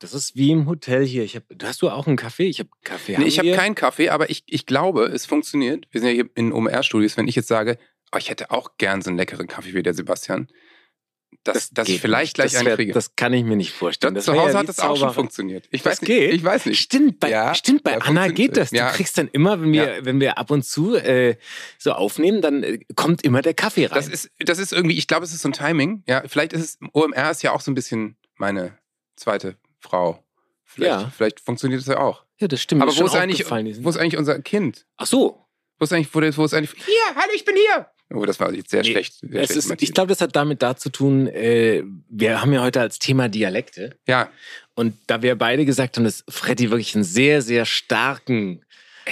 [0.00, 1.22] Das ist wie im Hotel hier.
[1.24, 2.48] Ich hab, hast du auch einen Kaffee?
[2.48, 3.16] Ich habe Kaffee.
[3.18, 5.86] Nee, ich habe keinen Kaffee, aber ich, ich glaube, es funktioniert.
[5.92, 7.16] Wir sind ja hier in OMR-Studios.
[7.16, 7.78] Wenn ich jetzt sage,
[8.12, 10.48] oh, ich hätte auch gern so einen leckeren Kaffee wie der Sebastian,
[11.44, 12.34] dass, dass ich vielleicht nicht.
[12.34, 12.92] gleich das einen wär- kriege.
[12.92, 14.14] Das kann ich mir nicht vorstellen.
[14.14, 15.68] Das, Das zu Hause ja hat das auch schon funktioniert.
[15.70, 16.08] Ich Das weiß nicht.
[16.08, 16.32] geht.
[16.34, 16.80] Ich weiß nicht.
[16.80, 18.70] Stimmt, bei, Ja, stimmt, bei Anna geht das.
[18.70, 21.36] Du kriegst dann immer, wenn wir, wenn wir ab und zu äh,
[21.78, 23.94] so aufnehmen, dann äh, kommt immer der Kaffee rein.
[23.96, 26.02] Das ist, das ist irgendwie, ich glaube, es ist so ein Timing.
[26.06, 28.76] Ja, vielleicht ist es, OMR ist ja auch so ein bisschen meine
[29.16, 30.22] zweite Frau.
[30.64, 31.10] Vielleicht, Ja.
[31.16, 32.24] vielleicht funktioniert es ja auch.
[32.38, 32.82] ja, das stimmt.
[32.82, 34.86] Aber wo ist, eigentlich, wo ist eigentlich unser Kind?
[34.96, 35.44] Ach so.
[35.78, 37.86] Wo ist eigentlich, wo, wo ist eigentlich, hier, hallo, ich bin hier.
[38.12, 39.14] Oh, das war jetzt sehr Nee, schlecht.
[39.20, 42.60] Sehr schlecht ist, ich glaube, das hat damit da zu tun, äh, wir haben ja
[42.62, 43.96] heute als Thema Dialekte.
[44.06, 44.30] ja,
[44.74, 48.64] Und da wir beide gesagt haben, dass Freddy wirklich einen sehr, sehr starken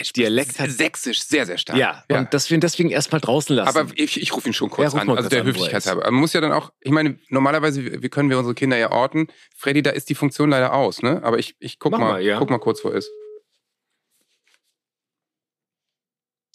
[0.04, 0.70] Dialekt hat.
[0.70, 1.78] sächsisch, sehr, sehr stark.
[1.78, 3.76] Ja, und dass wir ihn deswegen erstmal draußen lassen.
[3.76, 6.04] Aber ich, ich rufe ihn schon kurz Ja, an, also der er Höflichkeit halber.
[6.04, 9.28] Man muss ja dann auch, ich meine, normalerweise wir können wir unsere Kinder ja orten.
[9.56, 11.22] Freddy, da ist die Funktion leider aus, ne?
[11.22, 12.38] Aber ich, ich guck Mach mal, mal, ja.
[12.38, 13.10] guck mal kurz, wo er ist.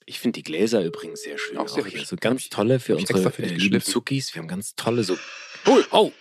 [0.05, 1.57] ich finde die Gläser übrigens sehr schön.
[1.57, 2.00] Auch sehr hier.
[2.00, 2.09] hübsch.
[2.09, 3.80] So ganz tolle für unsere für äh.
[3.80, 4.33] Zuckis.
[4.33, 5.17] Wir haben ganz tolle so.
[5.66, 6.11] Oh, oh.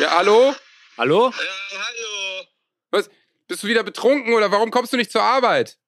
[0.00, 0.54] Ja, hallo?
[0.98, 1.30] Hallo?
[1.30, 2.46] Ja, hallo.
[2.90, 3.10] Was?
[3.46, 5.78] Bist du wieder betrunken oder warum kommst du nicht zur Arbeit?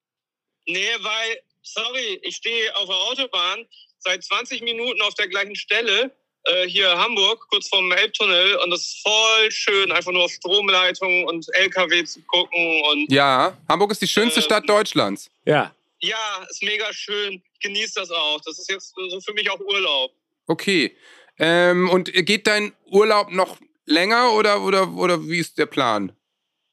[0.67, 3.67] Nee, weil, sorry, ich stehe auf der Autobahn
[3.99, 6.13] seit 20 Minuten auf der gleichen Stelle,
[6.45, 8.57] äh, hier Hamburg, kurz vorm Elbtunnel.
[8.59, 12.83] Und das ist voll schön, einfach nur auf Stromleitungen und LKW zu gucken.
[12.91, 14.45] Und Ja, Hamburg ist die schönste Ähm.
[14.45, 15.31] Stadt Deutschlands.
[15.45, 15.75] Ja.
[16.01, 17.43] ja, ist mega schön.
[17.55, 18.41] Ich genieße das auch.
[18.43, 20.13] Das ist jetzt so für mich auch Urlaub.
[20.47, 20.97] Okay.
[21.39, 26.13] Ähm, und geht dein Urlaub noch länger oder, oder, oder wie ist der Plan?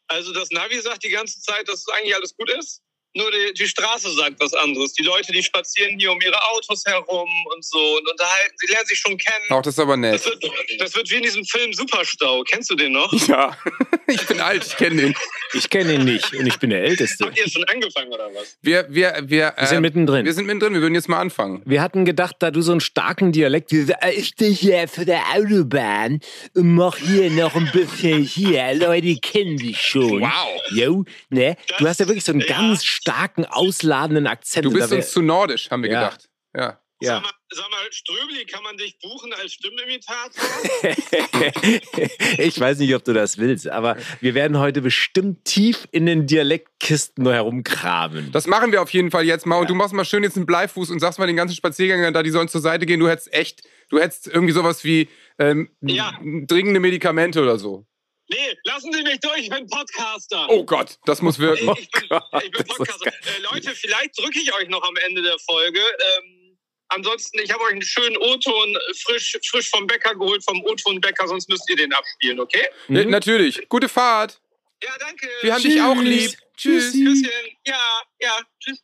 [0.07, 2.81] Also das Navi sagt die ganze Zeit, dass eigentlich alles gut ist.
[3.15, 4.93] Nur die, die Straße sagt was anderes.
[4.93, 8.55] Die Leute, die spazieren hier um ihre Autos herum und so und unterhalten.
[8.57, 9.45] Sie lernen sich schon kennen.
[9.51, 10.15] Auch das ist aber nett.
[10.15, 10.43] Das wird,
[10.79, 12.43] das wird wie in diesem Film Superstau.
[12.43, 13.11] Kennst du den noch?
[13.27, 13.55] Ja,
[14.07, 15.15] ich bin alt, ich kenne den.
[15.53, 17.25] Ich kenne ihn nicht und ich bin der Älteste.
[17.25, 18.57] Habt ihr schon angefangen oder was?
[18.63, 20.25] Wir, wir, wir, Wir sind äh, mittendrin.
[20.25, 21.61] wir sind mittendrin, wir würden jetzt mal anfangen.
[21.65, 25.05] Wir hatten gedacht, da du so einen starken Dialekt, wie, äh, ich stehe hier für
[25.05, 26.19] der Autobahn
[26.55, 28.73] und mach hier noch ein bisschen hier.
[28.73, 30.21] Leute kennen dich schon.
[30.21, 30.61] Wow.
[30.71, 31.55] Jo, ne?
[31.77, 32.47] Du hast ja wirklich so einen Ja.
[32.57, 34.65] ganz starken, ausladenden Akzent.
[34.65, 36.03] Du bist uns zu nordisch, haben wir Ja.
[36.05, 36.29] gedacht.
[36.55, 36.79] Ja.
[37.01, 37.15] Ja.
[37.15, 40.31] Sag, mal, sag mal, Ströbli, kann man dich buchen als Stimmimitator?
[42.37, 46.27] ich weiß nicht, ob du das willst, aber wir werden heute bestimmt tief in den
[46.27, 48.31] Dialektkisten herumkramen.
[48.31, 49.57] Das machen wir auf jeden Fall jetzt mal.
[49.57, 52.23] Und du machst mal schön jetzt einen Bleifuß und sagst mal den ganzen Spaziergängern da,
[52.23, 53.01] die sollen zur Seite gehen.
[53.01, 55.09] Du hättest echt, du hättest irgendwie sowas wie
[55.39, 56.13] ähm, Ja.
[56.21, 57.85] dringende Medikamente oder so.
[58.33, 60.47] Nee, lassen Sie mich durch, ich bin Podcaster.
[60.49, 61.71] Oh Gott, das muss wirken.
[61.77, 63.07] Ich, ich bin, ich bin Podcaster.
[63.07, 65.79] Äh, Leute, vielleicht drücke ich euch noch am Ende der Folge.
[65.79, 66.57] Ähm,
[66.89, 71.49] ansonsten, ich habe euch einen schönen O-Ton frisch, frisch vom Bäcker geholt, vom O-Ton-Bäcker, sonst
[71.49, 72.65] müsst ihr den abspielen, okay?
[72.89, 73.09] Ja, Mhm.
[73.11, 73.67] natürlich.
[73.69, 74.39] Gute Fahrt.
[74.83, 75.29] Ja, danke.
[75.41, 76.37] Wir haben dich auch lieb.
[76.57, 76.91] Tschüss.
[76.91, 77.31] Küsschen.
[77.65, 78.83] Ja, ja, tschüss.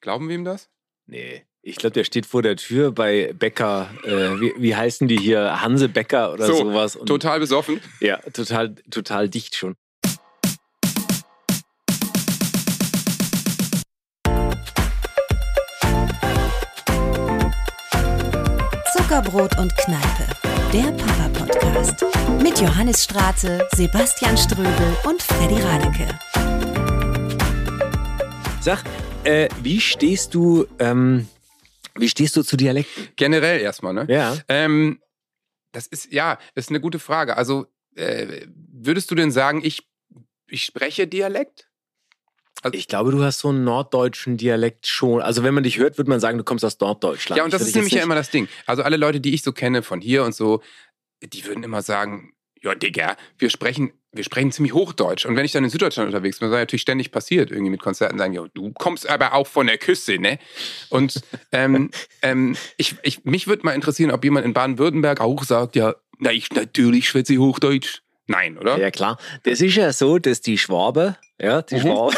[0.00, 0.68] Glauben wir ihm das?
[1.06, 1.47] Nee.
[1.62, 4.10] Ich glaube, der steht vor der Tür bei Bäcker, äh,
[4.40, 5.60] wie, wie heißen die hier?
[5.60, 6.96] Hanse Bäcker oder So, sowas.
[6.96, 7.80] Und, Total besoffen.
[8.00, 9.74] Ja, total, total dicht schon.
[18.92, 20.26] Zuckerbrot und Kneipe,
[20.72, 22.04] der Papa-Podcast.
[22.42, 26.08] Mit Johannes Straße, Sebastian Ströbel und Freddy Radeke.
[28.60, 28.84] Sag,
[29.24, 31.28] äh, wie stehst du, ähm,
[31.98, 33.08] wie stehst du zu Dialekten?
[33.16, 34.06] Generell erstmal, ne?
[34.08, 34.36] Ja.
[34.48, 35.00] Ähm,
[35.72, 37.36] das ist, ja, ist eine gute Frage.
[37.36, 39.88] Also, äh, würdest du denn sagen, ich,
[40.48, 41.68] ich spreche Dialekt?
[42.72, 45.22] Ich glaube, du hast so einen norddeutschen Dialekt schon.
[45.22, 47.38] Also wenn man dich hört, würde man sagen, du kommst aus Norddeutschland.
[47.38, 48.48] Ja, und das ist nämlich ja immer das Ding.
[48.66, 50.60] Also alle Leute, die ich so kenne von hier und so,
[51.22, 55.24] die würden immer sagen, ja, Digga, wir sprechen, wir sprechen ziemlich Hochdeutsch.
[55.24, 58.18] Und wenn ich dann in Süddeutschland unterwegs bin, was natürlich ständig passiert, irgendwie mit Konzerten,
[58.18, 60.38] sagen, du kommst aber auch von der Küste, ne?
[60.90, 61.90] Und ähm,
[62.22, 66.32] ähm, ich, ich, mich würde mal interessieren, ob jemand in Baden-Württemberg auch sagt, ja, na,
[66.32, 68.02] ich natürlich schwätze ich Hochdeutsch.
[68.26, 68.76] Nein, oder?
[68.78, 69.18] Ja, klar.
[69.44, 71.80] Das ist ja so, dass die Schwabe, ja, die Mhm.
[71.80, 72.14] Schwabe,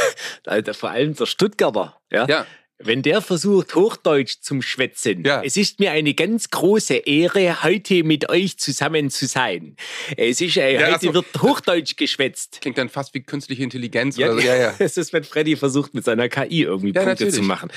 [0.46, 2.46] also vor allem der Stuttgarter, ja, Ja.
[2.82, 5.42] Wenn der versucht, Hochdeutsch zum Schwätzen, Ja.
[5.44, 9.76] es ist mir eine ganz große Ehre, heute mit euch zusammen zu sein.
[10.16, 11.14] Es ist, äh, Ja, heute so.
[11.14, 12.58] wird Hochdeutsch geschwätzt.
[12.60, 14.46] Klingt dann fast wie künstliche Intelligenz Ja, oder so.
[14.46, 14.74] Ja, ja.
[14.78, 17.34] Es ist, wenn Freddy versucht, mit seiner KI irgendwie Punkte natürlich.
[17.34, 17.70] zu machen.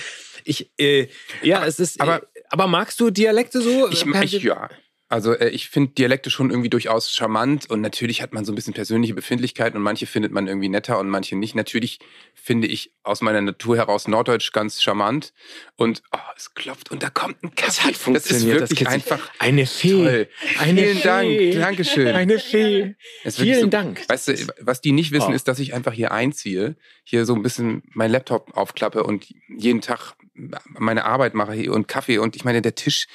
[0.45, 1.07] Ich, äh,
[1.41, 3.89] ja, es ist, aber- äh, aber magst du Dialekte so?
[3.89, 4.69] Ich, Äh, ich, ja.
[5.09, 8.55] Also äh, ich finde Dialekte schon irgendwie durchaus charmant und natürlich hat man so ein
[8.55, 11.53] bisschen persönliche Befindlichkeiten und manche findet man irgendwie netter und manche nicht.
[11.55, 11.99] Natürlich
[12.33, 15.33] finde ich aus meiner Natur heraus Norddeutsch ganz charmant
[15.75, 17.65] und oh, es klopft und da kommt ein Kaffee.
[17.67, 18.59] Das hat Das ist funktioniert.
[18.61, 19.89] wirklich sich- einfach Eine Fee.
[19.91, 20.29] toll.
[20.59, 21.27] Eine Vielen Dank.
[21.29, 21.51] Fee.
[21.59, 22.07] Dankeschön.
[22.15, 22.95] Eine Fee.
[23.29, 24.09] Vielen so, Dank.
[24.09, 25.35] Weißt du, was die nicht wissen, Oh.
[25.35, 29.27] ist, dass ich einfach hier einziehe, hier so ein bisschen mein Laptop aufklappe und
[29.57, 33.05] jeden Tag meine Arbeit mache hier und Kaffee und ich meine, der Tisch,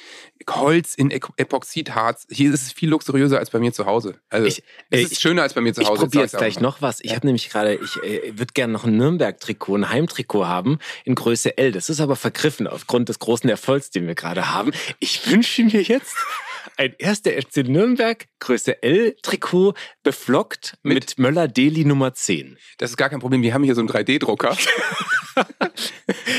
[0.49, 4.15] Holz in Ep- Epoxidharz, hier ist es viel luxuriöser als bei mir zu Hause.
[4.29, 6.03] Also Ich- es äh, ist schöner als bei mir zu Ich Hause.
[6.03, 6.99] probiere jetzt gleich noch was.
[7.01, 11.15] Ich habe nämlich gerade, ich äh, würde gerne noch ein Nürnberg-Trikot, ein Heimtrikot haben in
[11.15, 11.71] Größe L.
[11.73, 14.71] Das ist aber vergriffen aufgrund des großen Erfolgs, den wir gerade haben.
[14.99, 16.15] Ich wünsche mir jetzt
[16.77, 19.73] ein erster FC Nürnberg Größe L Trikot
[20.03, 22.57] beflockt mit, Mit- Möller Deli Nummer 10.
[22.77, 23.41] Das ist gar kein Problem.
[23.41, 24.55] Wir haben hier so einen 3D-Drucker.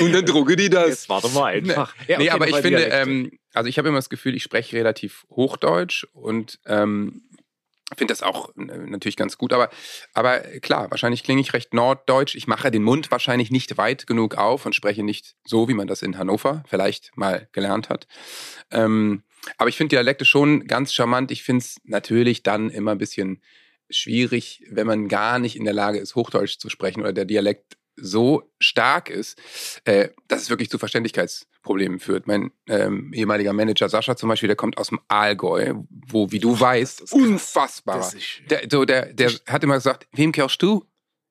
[0.01, 0.89] und dann drucke die das.
[0.89, 1.95] Jetzt warte mal einfach.
[2.09, 4.77] Nee, Ja, okay, aber ich finde, ähm, also ich habe immer das Gefühl, ich spreche
[4.77, 7.23] relativ Hochdeutsch und ähm,
[7.97, 9.53] finde das auch äh, natürlich ganz gut.
[9.53, 9.71] Aber,
[10.15, 12.35] aber klar, wahrscheinlich klinge ich recht norddeutsch.
[12.35, 15.87] Ich mache den Mund wahrscheinlich nicht weit genug auf und spreche nicht so, wie man
[15.87, 18.07] das in Hannover vielleicht mal gelernt hat.
[18.71, 19.23] Ähm,
[19.57, 21.31] aber ich finde Dialekte schon ganz charmant.
[21.31, 23.43] Ich finde es natürlich dann immer ein bisschen
[23.89, 27.77] schwierig, wenn man gar nicht in der Lage ist, Hochdeutsch zu sprechen oder der Dialekt
[28.03, 29.39] so stark ist,
[29.85, 32.27] äh, dass es wirklich zu Verständlichkeitsproblemen führt.
[32.27, 36.59] Mein ähm, ehemaliger Manager Sascha zum Beispiel, der kommt aus dem Allgäu, wo, wie du
[36.59, 37.99] weißt, unfassbarer.
[37.99, 40.85] Das ist- Der, so, der, der hat immer gesagt, wem gehörst du?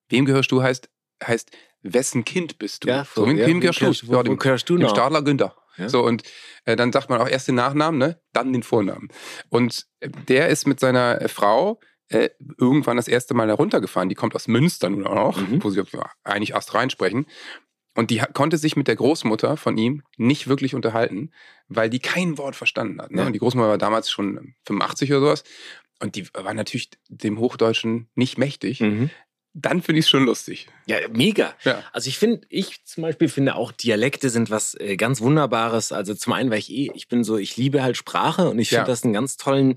[0.09, 0.89] Wem gehörst du heißt,
[1.25, 1.51] heißt,
[1.81, 2.89] wessen Kind bist du?
[2.89, 4.07] Ja, so, wem, ja, wem gehörst du?
[4.07, 4.89] wo- wo dem, gehörst du dem noch?
[4.91, 5.55] Stadler Günther.
[5.77, 5.87] Ja.
[5.87, 6.23] So, und
[6.65, 8.21] äh, dann sagt man auch erst den Nachnamen, ne?
[8.33, 9.07] dann den Vornamen.
[9.49, 11.79] Und äh, der ist mit seiner Frau
[12.09, 14.09] äh, irgendwann das erste Mal heruntergefahren.
[14.09, 15.63] Die kommt aus Münster nun auch, Mhm.
[15.63, 17.25] wo sie ja, eigentlich erst reinsprechen.
[17.95, 21.31] Und die konnte sich mit der Großmutter von ihm nicht wirklich unterhalten,
[21.67, 23.11] weil die kein Wort verstanden hat.
[23.11, 23.21] Ne?
[23.21, 23.27] Ja.
[23.27, 25.43] Und die Großmutter war damals schon 85 oder sowas.
[26.01, 28.79] Und die war natürlich dem Hochdeutschen nicht mächtig.
[28.79, 29.09] Mhm.
[29.53, 30.67] Dann finde ich es schon lustig.
[30.85, 31.53] Ja, mega.
[31.63, 31.83] Ja.
[31.91, 35.91] Also ich finde, ich zum Beispiel finde auch Dialekte sind was äh, ganz Wunderbares.
[35.91, 38.69] Also zum einen, weil ich eh, ich bin so, ich liebe halt Sprache und ich
[38.69, 38.85] finde Ja.
[38.87, 39.73] das einen ganz tollen,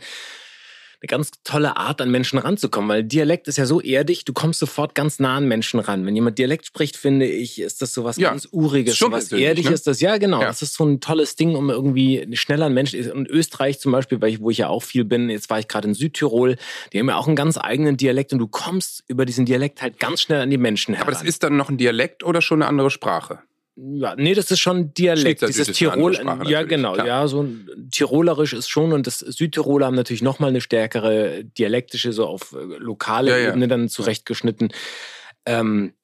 [1.02, 4.60] eine ganz tolle Art, an Menschen ranzukommen, weil Dialekt ist ja so erdig, du kommst
[4.60, 6.06] sofort ganz nah an Menschen ran.
[6.06, 8.30] Wenn jemand Dialekt spricht, finde ich, ist das so was Ja.
[8.30, 9.70] ganz Uriges, Ist was Erdiges.
[9.84, 9.90] ne?
[9.90, 10.40] Das, ja, genau.
[10.40, 10.46] Ja.
[10.46, 13.10] Das ist so ein tolles Ding, um irgendwie schneller an Menschen.
[13.10, 15.94] Und Österreich zum Beispiel, wo ich ja auch viel bin, jetzt war ich gerade in
[15.94, 16.56] Südtirol,
[16.92, 19.98] die haben ja auch einen ganz eigenen Dialekt und du kommst über diesen Dialekt halt
[19.98, 21.08] ganz schnell an die Menschen heran.
[21.08, 23.40] Aber das ist dann noch ein Dialekt oder schon eine andere Sprache?
[23.74, 25.40] Ja, nee, das ist schon Dialekt.
[25.48, 27.06] Dieses Tirol, ja genau, klar.
[27.06, 32.12] ja, so ein Tirolerisch ist schon und das Südtiroler haben natürlich nochmal eine stärkere dialektische,
[32.12, 33.48] so auf äh, lokale Ja, ja.
[33.48, 34.72] Ebene dann zurechtgeschnitten.
[35.46, 35.94] Ähm,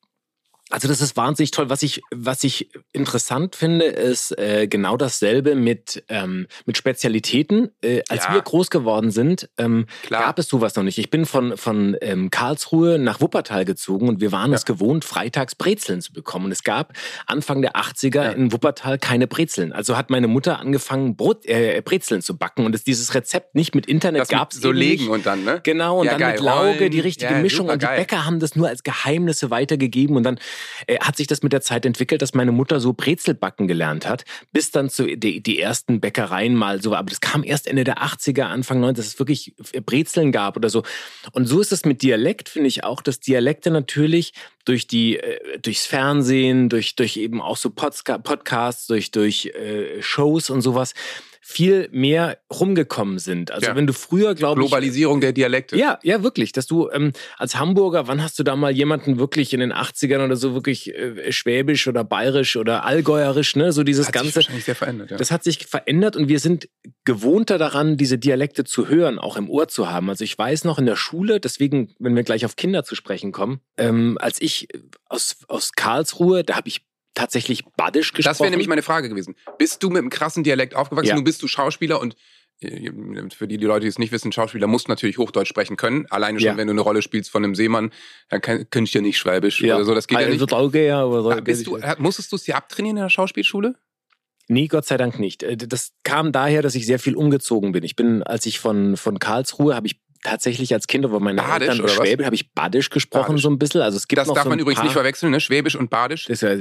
[0.71, 1.71] also das ist wahnsinnig toll.
[1.71, 7.71] Was ich, was ich interessant finde, ist äh, genau dasselbe mit, ähm, mit Spezialitäten.
[7.83, 8.35] Äh, als Ja.
[8.35, 10.99] wir groß geworden sind, ähm, gab es sowas noch nicht.
[10.99, 15.55] Ich bin von, von ähm, Karlsruhe nach Wuppertal gezogen und wir waren es gewohnt, freitags
[15.55, 16.47] Brezeln zu bekommen.
[16.47, 16.93] Und es gab
[17.27, 18.31] Anfang der 80er Ja.
[18.33, 19.73] in Wuppertal keine Brezeln.
[19.73, 22.67] Also hat meine Mutter angefangen, Brot, äh, Brezeln zu backen.
[22.67, 25.11] Und es, dieses Rezept nicht mit Internet gab es so legen nicht.
[25.11, 25.61] und dann, ne?
[25.63, 26.33] Genau, und Ja, dann geil.
[26.33, 27.69] mit Lauge die richtige Ja, Mischung.
[27.69, 27.99] Und die geil.
[28.01, 30.17] Bäcker haben das nur als Geheimnisse weitergegeben.
[30.17, 30.39] Und dann
[30.87, 34.25] äh, hat sich das mit der Zeit entwickelt, dass meine Mutter so Brezelbacken gelernt hat,
[34.53, 36.95] bis dann zu die, die ersten Bäckereien mal so.
[36.95, 40.71] Aber das kam erst Ende der 80er, Anfang 90, dass es wirklich Brezeln gab oder
[40.71, 40.83] so.
[41.33, 44.33] Und so ist es mit Dialekt, finde ich auch, dass Dialekte natürlich
[44.65, 50.03] durch die, äh, durchs Fernsehen, durch, durch eben auch so Podca Podcasts, durch, durch äh,
[50.03, 50.95] Shows und sowas
[51.51, 53.51] viel mehr rumgekommen sind.
[53.53, 53.75] Also Ja.
[53.75, 55.79] wenn du früher, glaube ich, Globalisierung der Dialekte.
[55.79, 56.53] ja, ja, wirklich.
[56.53, 60.23] Dass du ähm, als Hamburger, wann hast du da mal jemanden wirklich in den 80ern
[60.27, 63.73] oder so wirklich äh, schwäbisch oder bayerisch oder allgäuerisch, ne?
[63.73, 64.37] So dieses hat sich Ganze.
[64.37, 65.11] wahrscheinlich sehr verändert.
[65.11, 65.17] Ja.
[65.17, 66.69] Das hat sich verändert und wir sind
[67.07, 70.11] gewohnter daran, diese Dialekte zu hören, auch im Ohr zu haben.
[70.11, 73.33] Also ich weiß noch in der Schule, deswegen, wenn wir gleich auf Kinder zu sprechen
[73.33, 74.69] kommen, ähm, als ich
[75.09, 76.83] aus, aus Karlsruhe, da habe ich
[77.19, 78.31] tatsächlich Badisch gesprochen.
[78.33, 79.35] Das wäre nämlich meine Frage gewesen.
[79.59, 81.09] Bist du mit einem krassen Dialekt aufgewachsen?
[81.11, 81.17] Ja.
[81.17, 82.17] Du bist du Schauspieler und
[82.61, 82.91] äh,
[83.37, 86.07] für die, die Leute, die es nicht wissen, Schauspieler muss natürlich Hochdeutsch sprechen können.
[86.11, 86.57] Alleine schon, Ja.
[86.57, 87.93] wenn du eine Rolle spielst von einem Seemann,
[88.29, 89.95] dann kann, kann ich ja nicht Schwäbisch oder so.
[89.95, 90.41] Das geht ja Also nicht.
[90.41, 93.03] Wird auch gehen, aber so- Ah, Bist du, äh, musstest du es dir abtrainieren in
[93.05, 93.75] der Schauspielschule?
[94.51, 95.43] Nee, Gott sei Dank nicht.
[95.43, 97.85] Äh, Das kam daher, dass ich sehr viel umgezogen bin.
[97.85, 101.69] Ich bin, als ich von, von Karlsruhe, habe ich tatsächlich als Kind, aber meine Badisch,
[101.69, 101.95] Eltern oder?
[101.95, 103.43] Schwäbisch, habe ich Badisch gesprochen Badisch.
[103.43, 103.81] so ein bisschen.
[103.81, 105.41] Also es gibt Das noch darf so man übrigens nicht verwechseln, ne?
[105.41, 106.25] Schwäbisch und Badisch.
[106.27, 106.57] Das ist zwei,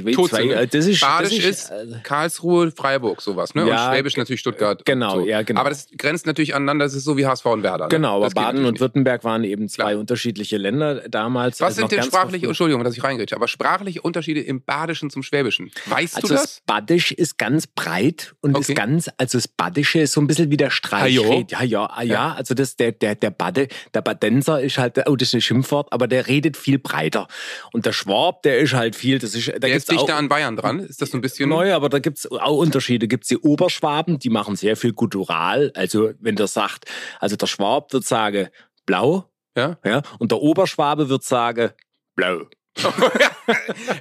[0.66, 3.66] das ist, Badisch das ist also, Karlsruhe, Freiburg, sowas, ne?
[3.68, 4.84] Ja, und Schwäbisch natürlich Stuttgart.
[4.84, 5.26] genau, so.
[5.26, 5.60] ja, genau.
[5.60, 7.84] Aber das grenzt natürlich aneinander, das ist so wie HSV und Werder.
[7.84, 7.88] Ne?
[7.90, 8.80] Genau, aber Das Baden und.
[8.80, 9.98] Württemberg waren eben zwei Klar.
[10.00, 11.60] unterschiedliche Länder damals.
[11.60, 12.46] Was also sind denn sprachliche.
[12.46, 15.70] Entschuldigung, dass ich reingrätsche, aber sprachliche Unterschiede im Badischen zum Schwäbischen?
[15.86, 16.62] Weißt Also du das das?
[16.66, 18.72] Badisch ist ganz breit und Okay.
[18.72, 21.50] ist ganz, also das Badische ist so ein bisschen wie der Streichred.
[21.50, 22.34] Ja, ja, ah, ja, Ja.
[22.34, 25.92] also das, der, der, der Bade, der Badenser ist halt, oh, das ist ein Schimpfwort,
[25.92, 27.28] aber der redet viel breiter.
[27.72, 30.28] Und der Schwab, der ist halt viel, das ist, da Der ist dichter auch, an
[30.28, 30.80] Bayern dran.
[30.80, 31.48] Ist das so ein bisschen.
[31.48, 33.08] Neu, aber da gibt's auch Unterschiede.
[33.08, 35.72] Gibt's die Oberschwaben, die machen sehr viel guttural.
[35.74, 36.84] Also wenn der sagt,
[37.20, 38.48] also der Schwab wird sagen
[38.86, 39.78] blau, Ja?
[39.84, 41.70] ja, und der Oberschwabe wird sagen
[42.14, 42.42] blau.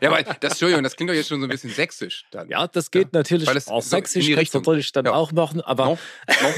[0.01, 2.49] Ja, aber das, Entschuldigung, das klingt doch jetzt schon so ein bisschen sächsisch dann.
[2.49, 3.47] Ja, das geht natürlich.
[3.47, 5.13] Weil das auch so sächsisch kannst du natürlich dann Ja.
[5.13, 5.97] auch machen, aber No,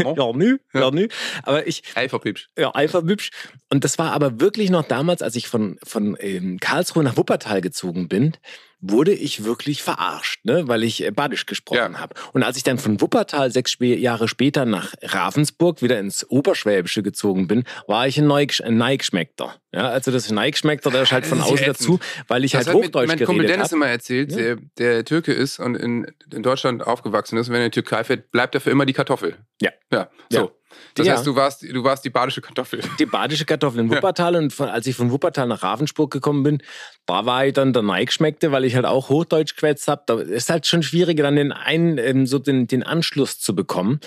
[0.04, 0.32] no, no.
[0.32, 0.80] ja, nü, ja.
[0.82, 0.92] Ja.
[0.92, 1.08] nü.
[1.44, 2.50] Aber ich, Alpha-Pipsch.
[2.58, 3.32] ja, einfach hübsch.
[3.70, 7.62] Und das war aber wirklich noch damals, als ich von, von ähm, Karlsruhe nach Wuppertal
[7.62, 8.36] gezogen bin,
[8.82, 10.68] wurde ich wirklich verarscht, ne?
[10.68, 12.00] weil ich äh, Badisch gesprochen Ja.
[12.00, 12.16] habe.
[12.34, 17.48] Und als ich dann von Wuppertal sechs Jahre später nach Ravensburg wieder ins Oberschwäbische gezogen
[17.48, 19.56] bin, war ich ein, Neig ein Neigeschmeckter.
[19.74, 22.76] Ja, also das Neigeschmeckter, der ist halt von außen dazu, weil ich Das halt hat
[22.76, 23.76] mir Hochdeutsch mein Kumpel geredet Dennis habe.
[23.76, 24.38] immer erzählt, Ja.
[24.38, 27.48] der, der Türke ist und in, in Deutschland aufgewachsen ist.
[27.50, 29.36] Und wenn er in die Türkei fährt, bleibt er für immer die Kartoffel.
[29.62, 29.72] Ja.
[29.92, 30.40] Ja, so.
[30.40, 30.50] Ja.
[30.96, 31.14] Das Ja.
[31.14, 32.82] heißt, du warst, du warst die badische Kartoffel.
[33.00, 36.62] die badische Kartoffel in Wuppertal und von, als ich von Wuppertal nach Ravensburg gekommen bin,
[37.06, 40.04] da war ich dann der Neigeschmeckte, weil ich halt auch Hochdeutsch gewetzt habe.
[40.06, 44.00] Da ist halt schon schwieriger, dann den einen, ähm, so den, den Anschluss zu bekommen,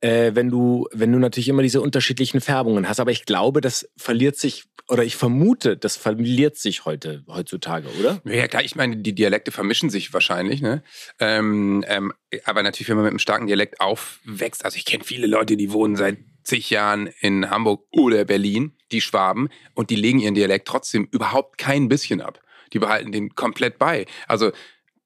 [0.00, 3.00] äh, wenn du, wenn du natürlich immer diese unterschiedlichen Färbungen hast.
[3.00, 8.20] Aber ich glaube, das verliert sich, oder ich vermute, das verliert sich heute, heutzutage, oder?
[8.24, 10.82] Ja, klar, ich meine, die Dialekte vermischen sich wahrscheinlich, ne?
[11.18, 12.12] Ähm, ähm,
[12.44, 15.72] aber natürlich, wenn man mit einem starken Dialekt aufwächst, also ich kenne viele Leute, die
[15.72, 20.68] wohnen seit zig Jahren in Hamburg oder Berlin, die Schwaben, und die legen ihren Dialekt
[20.68, 22.40] trotzdem überhaupt kein bisschen ab.
[22.72, 24.06] Die behalten den komplett bei.
[24.28, 24.52] Also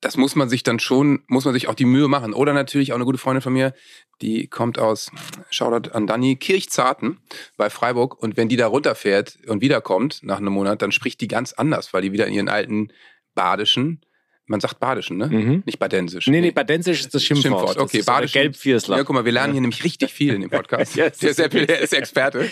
[0.00, 2.33] das muss man sich dann schon, muss man sich auch die Mühe machen.
[2.33, 3.75] Oder natürlich auch eine gute Freundin von mir,
[4.23, 5.11] die kommt aus,
[5.50, 7.21] Shoutout an Dani, Kirchzarten
[7.57, 8.21] bei Freiburg.
[8.23, 11.92] Und wenn die da runterfährt und wiederkommt nach einem Monat, dann spricht die ganz anders,
[11.92, 12.92] weil die wieder in ihren alten
[13.35, 14.00] badischen,
[14.50, 15.28] man sagt badischen, ne?
[15.28, 15.62] Mhm.
[15.64, 16.26] Nicht badensisch.
[16.26, 17.61] Nee, nee, Badensisch ist das Schimpfwort.
[17.61, 18.42] Schimpfwort, okay, das Badischen.
[18.42, 18.97] Gelbviersler.
[18.97, 20.97] Ja, guck mal, wir lernen hier nämlich richtig viel in dem Podcast.
[21.00, 22.49] Ja, es der ist Seppel, der ist Experte.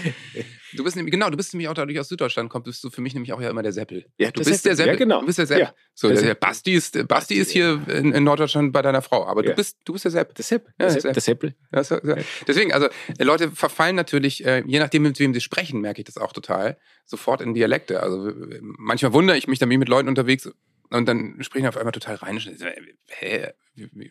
[0.74, 3.00] Du bist nämlich, genau, du bist nämlich auch dadurch aus Süddeutschland kommst, bist du für
[3.00, 4.04] mich nämlich auch ja immer der Seppel.
[4.18, 4.76] Ja, Du der bist der Seppel.
[4.76, 4.88] Seppel.
[4.92, 5.20] Ja, genau.
[5.20, 5.62] Du bist der Seppel.
[5.64, 5.74] Ja.
[5.94, 6.40] So, Der der, Seppel.
[6.40, 9.50] Basti ist, Basti ist hier in, in Norddeutschland bei deiner Frau, aber Ja.
[9.50, 10.34] du bist, du bist der Sepp.
[10.36, 10.66] Das Sepp.
[10.80, 10.86] Ja.
[10.94, 11.54] Das Seppel.
[11.82, 11.96] So.
[12.46, 12.86] Deswegen, also
[13.18, 16.78] Leute verfallen natürlich, äh, je nachdem, mit wem sie sprechen, merke ich das auch total,
[17.06, 18.00] sofort in Dialekte.
[18.02, 20.48] Also manchmal wundere ich mich, dann ich mit Leuten unterwegs
[20.90, 22.48] und dann sprechen auf einmal total rheinisch.
[23.06, 23.52] Hä?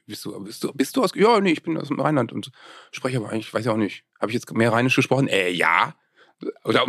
[0.05, 1.11] Bist du, bist, du, bist du aus?
[1.15, 2.51] Ja, nee, ich bin aus dem Rheinland und
[2.91, 4.03] spreche aber eigentlich, weiß ich auch nicht.
[4.19, 5.27] Habe ich jetzt mehr rheinisch gesprochen?
[5.27, 5.95] Äh, ja.
[6.63, 6.85] Oder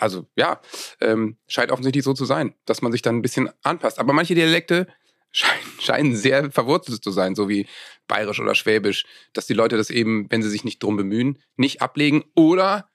[0.00, 0.60] also ja,
[1.00, 3.98] ähm, scheint offensichtlich so zu sein, dass man sich dann ein bisschen anpasst.
[3.98, 4.86] Aber manche Dialekte
[5.30, 7.66] scheinen, scheinen sehr verwurzelt zu sein, so wie
[8.06, 9.04] Bayerisch oder Schwäbisch,
[9.34, 12.24] dass die Leute das eben, wenn sie sich nicht drum bemühen, nicht ablegen.
[12.34, 12.90] Oder,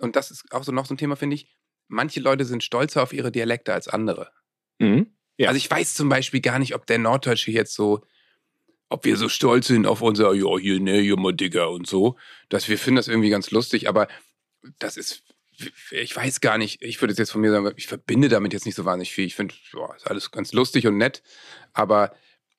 [0.00, 1.48] und das ist auch so noch so ein Thema, finde ich,
[1.88, 4.32] manche Leute sind stolzer auf ihre Dialekte als andere.
[4.78, 5.15] Mhm.
[5.38, 5.48] Ja.
[5.48, 8.02] Also ich weiß zum Beispiel gar nicht, ob der Norddeutsche jetzt so,
[8.88, 12.16] ob wir so stolz sind auf unser, ja, hier, ne, hier mal Digger und so,
[12.48, 14.08] dass wir finden das irgendwie ganz lustig, aber
[14.78, 15.22] das ist,
[15.90, 18.66] ich weiß gar nicht, ich würde es jetzt von mir sagen, ich verbinde damit jetzt
[18.66, 19.24] nicht so wahnsinnig viel.
[19.26, 21.22] Ich finde, ja, ist alles ganz lustig und nett,
[21.72, 22.12] aber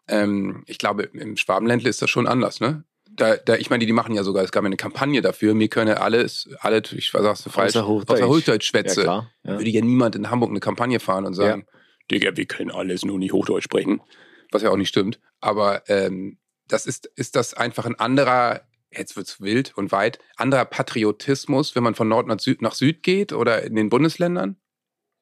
[0.07, 2.83] ähm, ich glaube, im Schwabenländle ist das schon anders, ne?
[3.09, 5.69] Da, da, ich meine, die machen ja sogar, es gab ja eine Kampagne dafür, mir
[5.69, 8.21] könne alles, alle, ich sag's du falsch, Außer Hochdeutsch.
[8.21, 9.01] außer Hochdeutsch schwätze.
[9.01, 9.31] Ja, klar.
[9.43, 9.51] Ja.
[9.57, 11.65] Würde ja niemand in Hamburg eine Kampagne fahren und sagen,
[12.11, 14.01] Digga, wir können alles nur nicht Hochdeutsch sprechen.
[14.51, 15.19] Was ja auch nicht stimmt.
[15.41, 16.37] Aber ähm,
[16.67, 18.61] das ist, ist das einfach ein anderer,
[18.91, 23.03] jetzt wird's wild und weit, anderer Patriotismus, wenn man von Nord nach Süd, nach Süd
[23.03, 24.57] geht oder in den Bundesländern?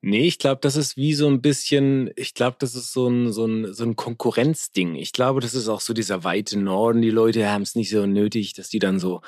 [0.07, 3.33] Nee, ich glaube, das ist wie so ein bisschen, ich glaube, das ist so ein,
[3.33, 4.93] so, ein, so ein Konkurrenzding.
[4.93, 7.01] Ich glaube, das ist auch so dieser weite Norden.
[7.01, 9.21] Die Leute haben es nicht so nötig, dass die dann so,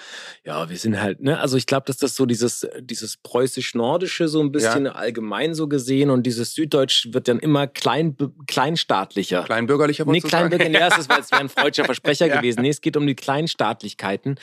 [0.45, 1.39] ja, wir sind halt, ne?
[1.39, 6.11] Also ich glaube, dass das so dieses, dieses preußisch-nordische so ein bisschen allgemein so gesehen
[6.11, 8.15] und dieses Süddeutsch wird dann immer klein,
[8.45, 9.45] kleinstaatlicher.
[9.45, 10.49] Kleinbürgerlicher Nee, wolltest du sagen?
[10.49, 12.37] Kleinbürger, nee, das ist, weil es wäre ein freudscher Versprecher Ja.
[12.37, 12.61] gewesen.
[12.61, 14.39] Nee, es geht um die Kleinstaatlichkeiten.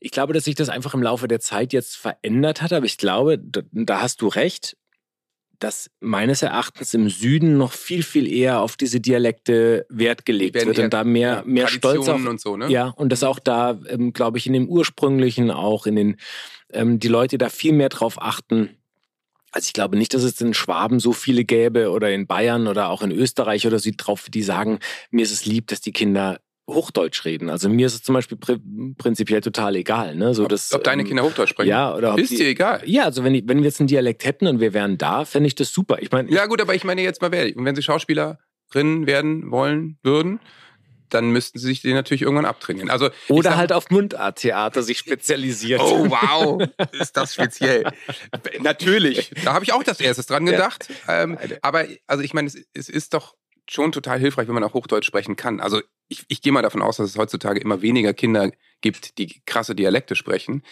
[0.00, 2.98] Ich glaube, dass sich das einfach im Laufe der Zeit jetzt verändert hat, aber ich
[2.98, 4.76] glaube, da, da hast du recht,
[5.64, 10.78] dass meines Erachtens im Süden noch viel, viel eher auf diese Dialekte Wert gelegt wird
[10.78, 12.68] und da mehr, mehr Stolz auf, und so, ne?
[12.68, 16.16] ja, und das auch da, ähm, glaube ich, in dem ursprünglichen auch, in den,
[16.70, 18.76] ähm, die Leute da viel mehr drauf achten.
[19.52, 22.90] Also ich glaube nicht, dass es in Schwaben so viele gäbe oder in Bayern oder
[22.90, 24.80] auch in Österreich oder so drauf, die sagen,
[25.10, 27.50] mir ist es lieb, dass die Kinder Hochdeutsch reden.
[27.50, 28.56] Also mir ist es zum Beispiel pr
[28.96, 30.14] prinzipiell total egal.
[30.16, 30.32] Ne?
[30.34, 31.68] So, ob, dass, ob deine ähm, Kinder Hochdeutsch sprechen?
[31.68, 32.82] Ja, oder Ist die- dir egal?
[32.86, 35.46] Ja, also wenn, ich, wenn wir jetzt einen Dialekt hätten und wir wären da, fände
[35.46, 35.98] ich das super.
[36.00, 37.54] Ich meine, Ja, gut, aber ich meine jetzt mal ehrlich.
[37.56, 40.40] Und wenn sie Schauspielerinnen werden wollen würden,
[41.10, 42.90] dann müssten sie sich den natürlich irgendwann abtrainieren.
[42.90, 45.80] Also, oder sag- halt auf Mundarttheater sich spezialisiert.
[45.82, 47.84] Oh, wow, ist das speziell.
[48.60, 50.88] Natürlich, da habe ich auch das erstes dran gedacht.
[51.08, 53.34] Ähm, aber also ich meine, es, es ist doch
[53.70, 55.60] schon total hilfreich, wenn man auch Hochdeutsch sprechen kann.
[55.60, 59.42] Also ich, ich gehe mal davon aus, dass es heutzutage immer weniger Kinder gibt, die
[59.46, 60.62] krasse Dialekte sprechen.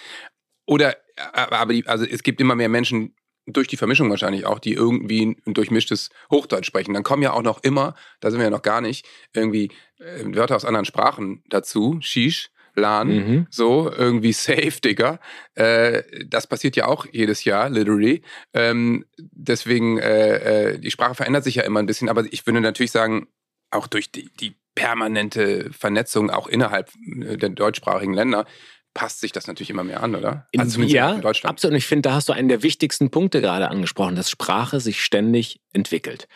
[0.66, 3.14] Oder, äh, aber die, also es gibt immer mehr Menschen,
[3.46, 6.94] durch die Vermischung wahrscheinlich auch, die irgendwie ein durchmischtes Hochdeutsch sprechen.
[6.94, 10.24] Dann kommen ja auch noch immer, da sind wir ja noch gar nicht, irgendwie äh,
[10.26, 11.98] Wörter aus anderen Sprachen dazu.
[12.00, 13.46] Shish, Lan, Mhm.
[13.50, 15.18] so, irgendwie safe, Digga.
[15.54, 18.22] Äh, das passiert ja auch jedes Jahr, literally.
[18.54, 22.60] Ähm, deswegen, äh, äh, die Sprache verändert sich ja immer ein bisschen, aber ich würde
[22.60, 23.28] natürlich sagen,
[23.70, 28.46] auch durch die, die permanente Vernetzung auch innerhalb äh, der deutschsprachigen Länder
[28.94, 30.46] passt sich das natürlich immer mehr an, oder?
[30.52, 31.50] In, Also zumindest ja, in Deutschland.
[31.50, 31.72] absolut.
[31.72, 35.02] Und ich finde, da hast du einen der wichtigsten Punkte gerade angesprochen, dass Sprache sich
[35.02, 36.28] ständig entwickelt.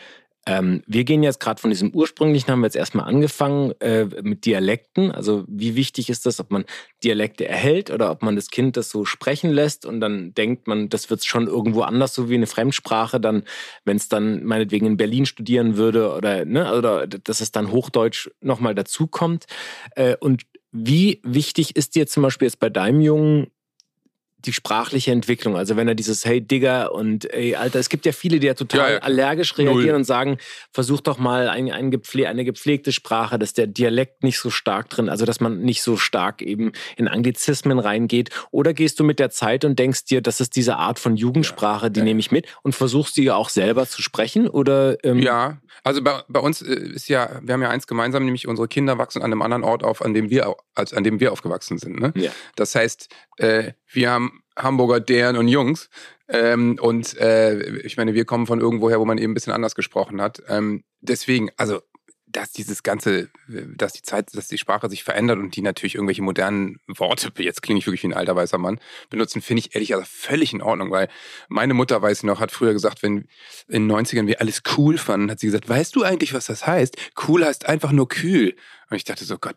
[0.47, 4.47] Ähm, wir gehen jetzt gerade von diesem ursprünglichen, haben wir jetzt erstmal angefangen äh, mit
[4.47, 5.11] Dialekten.
[5.11, 6.65] Also wie wichtig ist das, ob man
[7.03, 10.89] Dialekte erhält oder ob man das Kind das so sprechen lässt und dann denkt man,
[10.89, 13.43] das wird schon irgendwo anders, so wie eine Fremdsprache, dann,
[13.85, 18.31] wenn es dann meinetwegen in Berlin studieren würde oder, ne, oder dass es dann Hochdeutsch
[18.41, 19.47] nochmal dazukommt.
[19.97, 23.47] Äh, und wie wichtig ist dir zum Beispiel jetzt bei deinem Jungen
[24.47, 25.57] die sprachliche Entwicklung?
[25.57, 28.55] Also wenn er dieses Hey Digger und Ey Alter, es gibt ja viele, die ja
[28.55, 28.99] total Ja, ja.
[29.01, 29.95] allergisch reagieren Null.
[29.97, 30.39] und sagen,
[30.73, 34.89] versuch doch mal ein, ein gepfle eine gepflegte Sprache, dass der Dialekt nicht so stark
[34.91, 38.31] drin, also dass man nicht so stark eben in Anglizismen reingeht.
[38.51, 41.91] Oder gehst du mit der Zeit und denkst dir, das ist diese Art von Jugendsprache,
[41.91, 42.09] die Ja, ja.
[42.09, 44.49] nehme ich mit und versuchst sie auch selber zu sprechen?
[44.49, 48.25] Oder ähm, Ja, also bei, bei uns äh, ist ja, wir haben ja eins gemeinsam,
[48.25, 51.21] nämlich unsere Kinder wachsen an einem anderen Ort auf, an dem wir, als an dem
[51.21, 52.01] wir aufgewachsen sind.
[52.01, 52.13] Ne?
[52.17, 52.31] Ja.
[52.57, 55.89] Das heißt, äh, wir haben Hamburger Deren und Jungs.
[56.29, 59.75] Ähm, und äh, ich meine, wir kommen von irgendwoher, wo man eben ein bisschen anders
[59.75, 60.43] gesprochen hat.
[60.49, 61.81] Ähm, deswegen, also
[62.37, 66.23] dass dieses ganze, dass die Zeit, dass die Sprache sich verändert und die natürlich irgendwelche
[66.23, 68.79] modernen Worte, jetzt klinge ich wirklich wie ein alter weißer Mann,
[69.09, 71.09] benutzen, finde ich ehrlich gesagt völlig in Ordnung, weil
[71.49, 73.29] meine Mutter, weiß ich noch, hat früher gesagt, wenn
[73.69, 76.67] in den 90ern wir alles cool fanden, hat sie gesagt, weißt du eigentlich, was das
[76.67, 76.97] heißt?
[77.27, 78.57] Cool heißt einfach nur kühl.
[78.91, 79.57] Und ich dachte so, Gott,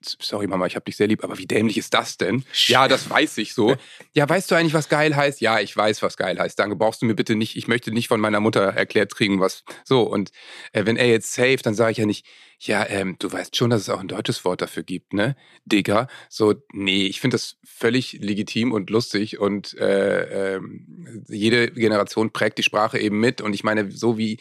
[0.00, 2.44] sorry Mama, ich hab dich sehr lieb, aber wie dämlich ist das denn?
[2.66, 3.76] Ja, das weiß ich so.
[4.14, 5.40] Ja, weißt du eigentlich, was geil heißt?
[5.40, 6.58] Ja, ich weiß, was geil heißt.
[6.58, 9.64] Danke, brauchst du mir bitte nicht, ich möchte nicht von meiner Mutter erklärt kriegen, was
[9.84, 10.02] so.
[10.02, 10.32] Und
[10.72, 12.26] äh, wenn er jetzt safe, dann sage ich ja nicht,
[12.58, 15.34] ja, ähm, du weißt schon, dass es auch ein deutsches Wort dafür gibt, ne?
[15.64, 16.06] Digga.
[16.28, 22.58] So, nee, ich finde das völlig legitim und lustig und äh, ähm, jede Generation prägt
[22.58, 23.40] die Sprache eben mit.
[23.40, 24.38] Und ich meine, so wie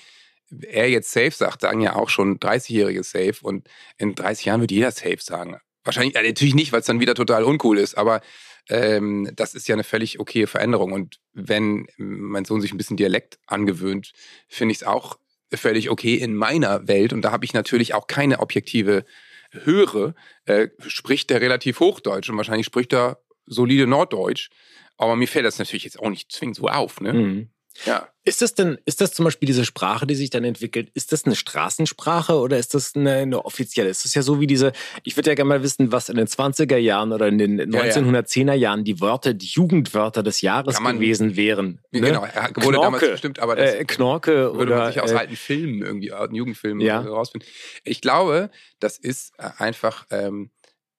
[0.61, 4.71] er jetzt safe sagt, sagen ja auch schon 30-Jährige safe und in 30 Jahren wird
[4.71, 5.57] jeder safe sagen.
[5.83, 8.21] Wahrscheinlich, äh, natürlich nicht, weil es dann wieder total uncool ist, aber
[8.69, 10.91] ähm, das ist ja eine völlig okaye Veränderung.
[10.91, 14.13] Und wenn mein Sohn sich ein bisschen Dialekt angewöhnt,
[14.47, 15.17] finde ich es auch
[15.53, 17.13] völlig okay in meiner Welt.
[17.13, 19.05] Und da habe ich natürlich auch keine objektive
[19.51, 24.49] Höre, äh, spricht der relativ Hochdeutsch und wahrscheinlich spricht er solide Norddeutsch.
[24.97, 27.13] Aber mir fällt das natürlich jetzt auch nicht zwingend so auf, ne?
[27.13, 27.49] Mhm.
[27.85, 28.07] Ja.
[28.23, 31.25] Ist das denn, ist das zum Beispiel diese Sprache, die sich dann entwickelt, ist das
[31.25, 33.89] eine Straßensprache oder ist das eine, eine offizielle?
[33.89, 36.27] Es ist ja so wie diese, ich würde ja gerne mal wissen, was in den
[36.27, 37.93] 20er Jahren oder in den Ja, ja.
[37.95, 41.79] 1910er Jahren die Wörter, die Jugendwörter des Jahres man- gewesen wären.
[41.91, 42.01] ne?
[42.01, 45.15] Genau, er wurde damals Knorke, bestimmt, aber das äh, Knorke würde man sich aus äh,
[45.15, 46.99] alten Filmen irgendwie, alten Jugendfilmen Ja.
[47.01, 47.49] rausfinden.
[47.83, 50.51] Ich glaube, das ist äh, einfach ähm,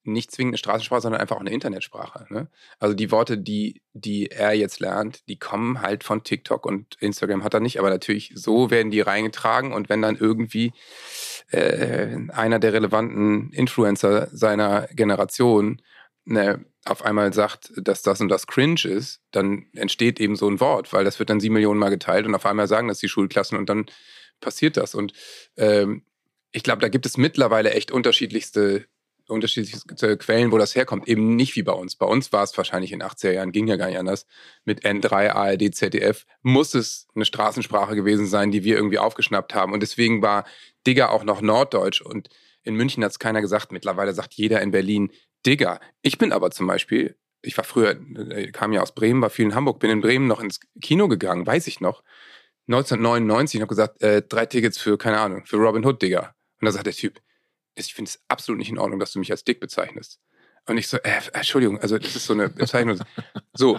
[0.04, 2.26] nicht zwingend eine Straßensprache, sondern einfach auch eine Internetsprache.
[2.32, 2.48] Ne?
[2.78, 7.44] Also die Worte, die, die er jetzt lernt, die kommen halt von TikTok und Instagram
[7.44, 10.72] hat er nicht, aber natürlich so werden die reingetragen und wenn dann irgendwie
[11.50, 15.80] äh, einer der relevanten Influencer seiner Generation
[16.24, 20.60] ne, auf einmal sagt, dass das und das cringe ist, dann entsteht eben so ein
[20.60, 23.08] Wort, weil das wird dann sieben Millionen Mal geteilt und auf einmal sagen das die
[23.08, 23.86] Schulklassen und dann
[24.40, 24.94] passiert das.
[24.94, 25.12] Und
[25.56, 26.04] ähm,
[26.50, 28.86] ich glaube, da gibt es mittlerweile echt unterschiedlichste,
[29.28, 31.08] unterschiedlichste Quellen, wo das herkommt.
[31.08, 31.96] Eben nicht wie bei uns.
[31.96, 34.26] Bei uns war es wahrscheinlich in den 80er Jahren, ging ja gar nicht anders.
[34.64, 39.72] Mit N3, ARD, ZDF muss es eine Straßensprache gewesen sein, die wir irgendwie aufgeschnappt haben.
[39.72, 40.44] Und deswegen war
[40.87, 42.00] Digger auch noch Norddeutsch.
[42.00, 42.28] Und
[42.62, 43.72] in München hat es keiner gesagt.
[43.72, 45.11] Mittlerweile sagt jeder in Berlin
[45.46, 45.80] Digger.
[46.02, 47.96] Ich bin aber zum Beispiel, ich war früher,
[48.30, 51.08] äh, kam ja aus Bremen, war viel in Hamburg, bin in Bremen noch ins Kino
[51.08, 52.02] gegangen, weiß ich noch.
[52.68, 56.35] 1999 und habe gesagt, äh, drei Tickets für, keine Ahnung, für Robin Hood, Digger.
[56.61, 57.20] Und da sagt der Typ,
[57.74, 60.20] ich finde es absolut nicht in Ordnung, dass du mich als dick bezeichnest.
[60.66, 62.98] Und ich so, äh, Entschuldigung, also das ist so eine Bezeichnung.
[63.54, 63.78] So,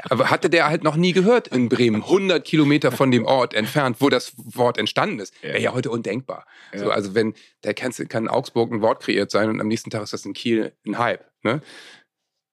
[0.00, 3.98] aber hatte der halt noch nie gehört in Bremen, 100 Kilometer von dem Ort entfernt,
[4.00, 5.32] wo das Wort entstanden ist.
[5.44, 6.44] Wäre ja heute undenkbar.
[6.72, 6.80] Ja.
[6.80, 9.90] So, also wenn, der kann, kann in Augsburg ein Wort kreiert sein und am nächsten
[9.90, 11.24] Tag ist das in Kiel ein Hype.
[11.44, 11.62] Ne?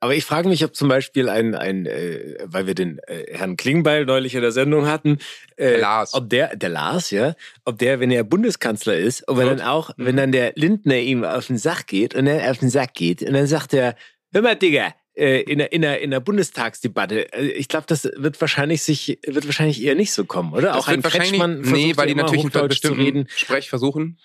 [0.03, 3.55] Aber ich frage mich, ob zum Beispiel ein, ein äh, weil wir den äh, Herrn
[3.55, 5.17] Klingbeil neulich in der Sendung hatten,
[5.55, 6.13] äh, Der Lars.
[6.13, 9.91] ob der, der Lars, ja, ob der, wenn er Bundeskanzler ist, ob er dann auch,
[9.95, 10.05] Mhm.
[10.05, 13.21] wenn dann der Lindner ihm auf den Sack geht und dann auf den Sack geht
[13.21, 13.95] und dann sagt er,
[14.33, 18.03] hör mal, Digga, äh, in der, in der, in der Bundestagsdebatte, äh, ich glaube, das
[18.03, 20.73] wird wahrscheinlich sich, wird wahrscheinlich eher nicht so kommen, oder?
[20.73, 23.27] Das auch ein Kretschmann nee, versucht weil ja die natürlich einen Hochdeutsch zu bestimmten reden.
[23.33, 24.19] Sprech versuchen.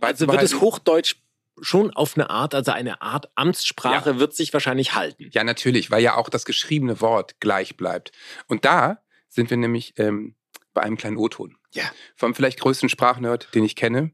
[0.00, 0.58] Also wird es.
[0.58, 1.16] Hochdeutsch
[1.62, 5.28] schon auf eine Art, also eine Art Amtssprache wird sich wahrscheinlich halten.
[5.32, 8.12] Ja, natürlich, weil ja auch das geschriebene Wort gleich bleibt.
[8.46, 10.34] Und da sind wir nämlich ähm,
[10.74, 11.56] bei einem kleinen O-Ton.
[11.72, 11.84] Ja.
[12.16, 14.12] Vom vielleicht größten Sprachnerd, den ich kenne.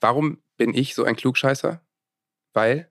[0.00, 1.80] Warum bin ich so ein Klugscheißer?
[2.52, 2.90] Weil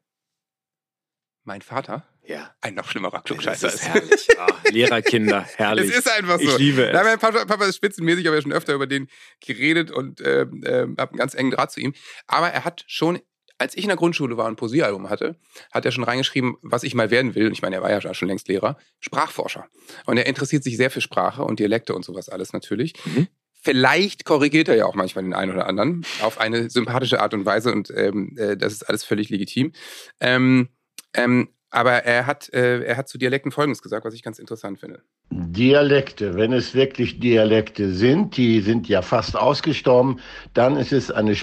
[1.43, 2.53] mein Vater Ja.
[2.61, 3.87] ein noch schlimmerer Das Klugscheißer ist ist.
[3.87, 4.27] herrlich.
[4.39, 5.89] Ah, Lehrerkinder, herrlich.
[5.89, 6.43] Es ist einfach so.
[6.51, 7.03] Ich liebe Ja, es.
[7.07, 9.07] mein Papa, Papa ist spitzenmäßig, ich habe ja schon öfter über den
[9.39, 11.93] geredet und ähm, ähm, habe einen ganz engen Draht zu ihm.
[12.27, 13.19] Aber er hat schon,
[13.57, 15.35] als ich in der Grundschule war und ein Poesiealbum hatte,
[15.71, 17.47] hat er schon reingeschrieben, was ich mal werden will.
[17.47, 19.65] Und ich meine, er war ja schon längst Lehrer, Sprachforscher.
[20.05, 22.93] Und er interessiert sich sehr für Sprache und Dialekte und sowas alles natürlich.
[23.05, 23.27] Mhm.
[23.61, 27.45] Vielleicht korrigiert er ja auch manchmal den einen oder anderen auf eine sympathische Art und
[27.45, 29.73] Weise und ähm, äh, das ist alles völlig legitim.
[30.19, 30.69] Ähm,
[31.13, 34.79] ähm, aber er hat, äh, er hat zu Dialekten Folgendes gesagt, was ich ganz interessant
[34.79, 35.01] finde.
[35.31, 40.21] Dialekte, wenn es wirklich Dialekte sind, die sind ja fast ausgestorben,
[40.53, 41.35] dann ist es eine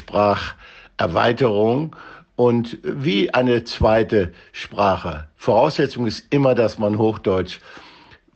[0.95, 1.95] Spracherweiterung
[2.37, 5.29] und wie eine zweite Sprache.
[5.37, 7.61] Voraussetzung ist immer, dass man Hochdeutsch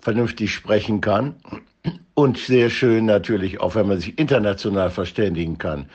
[0.00, 1.34] vernünftig sprechen kann
[2.14, 5.86] und sehr schön natürlich auch, wenn man sich international verständigen kann.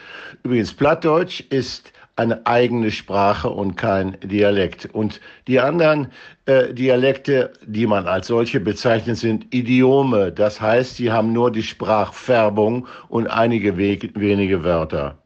[0.43, 4.85] Übrigens, Plattdeutsch ist eine eigene Sprache und kein Dialekt.
[4.93, 6.07] Und die anderen
[6.45, 10.31] äh, Dialekte, die man als solche bezeichnet, sind Idiome.
[10.31, 15.22] Das heißt, sie haben nur die Sprachfärbung und einige we wenige Wörter.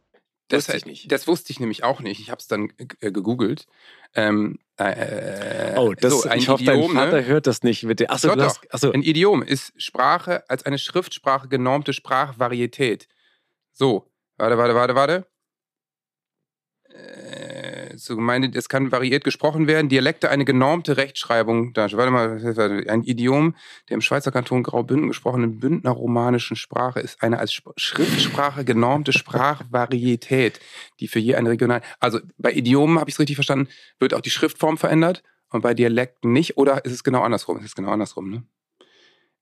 [0.50, 1.12] Das, Wusste ich nicht.
[1.12, 2.22] das wusste ich nämlich auch nicht.
[2.22, 3.68] Ich habe es dann äh, gegoogelt.
[4.16, 7.26] Ähm, äh, Oh, das, so, ein ich hoffe, Idiom, dein Vater ne?
[7.26, 7.86] hört das nicht.
[7.86, 8.10] Bitte.
[8.10, 8.92] Achso, Doch, hast, achso.
[8.92, 13.08] Ein Idiom ist Sprache als eine Schriftsprache genormte Sprachvarietät.
[13.74, 15.28] So, warte, warte, warte, warte.
[16.90, 17.67] Äh,
[17.98, 19.90] so gemeint, es kann variiert gesprochen werden.
[19.90, 21.74] Dialekte eine genormte Rechtschreibung.
[21.74, 23.56] Da, warte mal, ein Idiom
[23.90, 30.60] der im Schweizer Kanton Graubünden gesprochenen bündnerromanischen Sprache ist eine als Sp- Schriftsprache genormte Sprachvarietät,
[31.00, 31.82] die für je eine regional.
[32.00, 33.68] Also bei Idiomen habe ich es richtig verstanden,
[34.00, 36.58] wird auch die Schriftform verändert und bei Dialekten nicht.
[36.58, 37.58] Oder ist es genau andersrum?
[37.58, 38.44] Es ist genau andersrum, ne?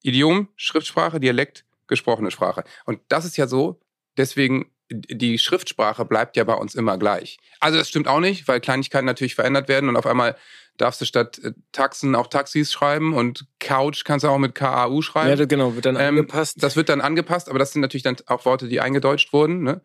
[0.04, 2.64] Idiom, Schriftsprache, Dialekt, gesprochene Sprache.
[2.86, 3.80] Und das ist ja so,
[4.18, 7.38] deswegen, die Schriftsprache bleibt ja bei uns immer gleich.
[7.60, 10.36] Also das stimmt auch nicht, weil Kleinigkeiten natürlich verändert werden und auf einmal
[10.78, 15.02] darfst du statt äh, Taxen auch Taxis schreiben und Couch kannst du auch mit KAU
[15.02, 15.40] schreiben.
[15.40, 16.62] ja, genau, wird dann Ähm, angepasst.
[16.62, 19.64] Das wird dann angepasst, aber das sind natürlich dann auch Worte, die eingedeutscht wurden.
[19.64, 19.82] Ne?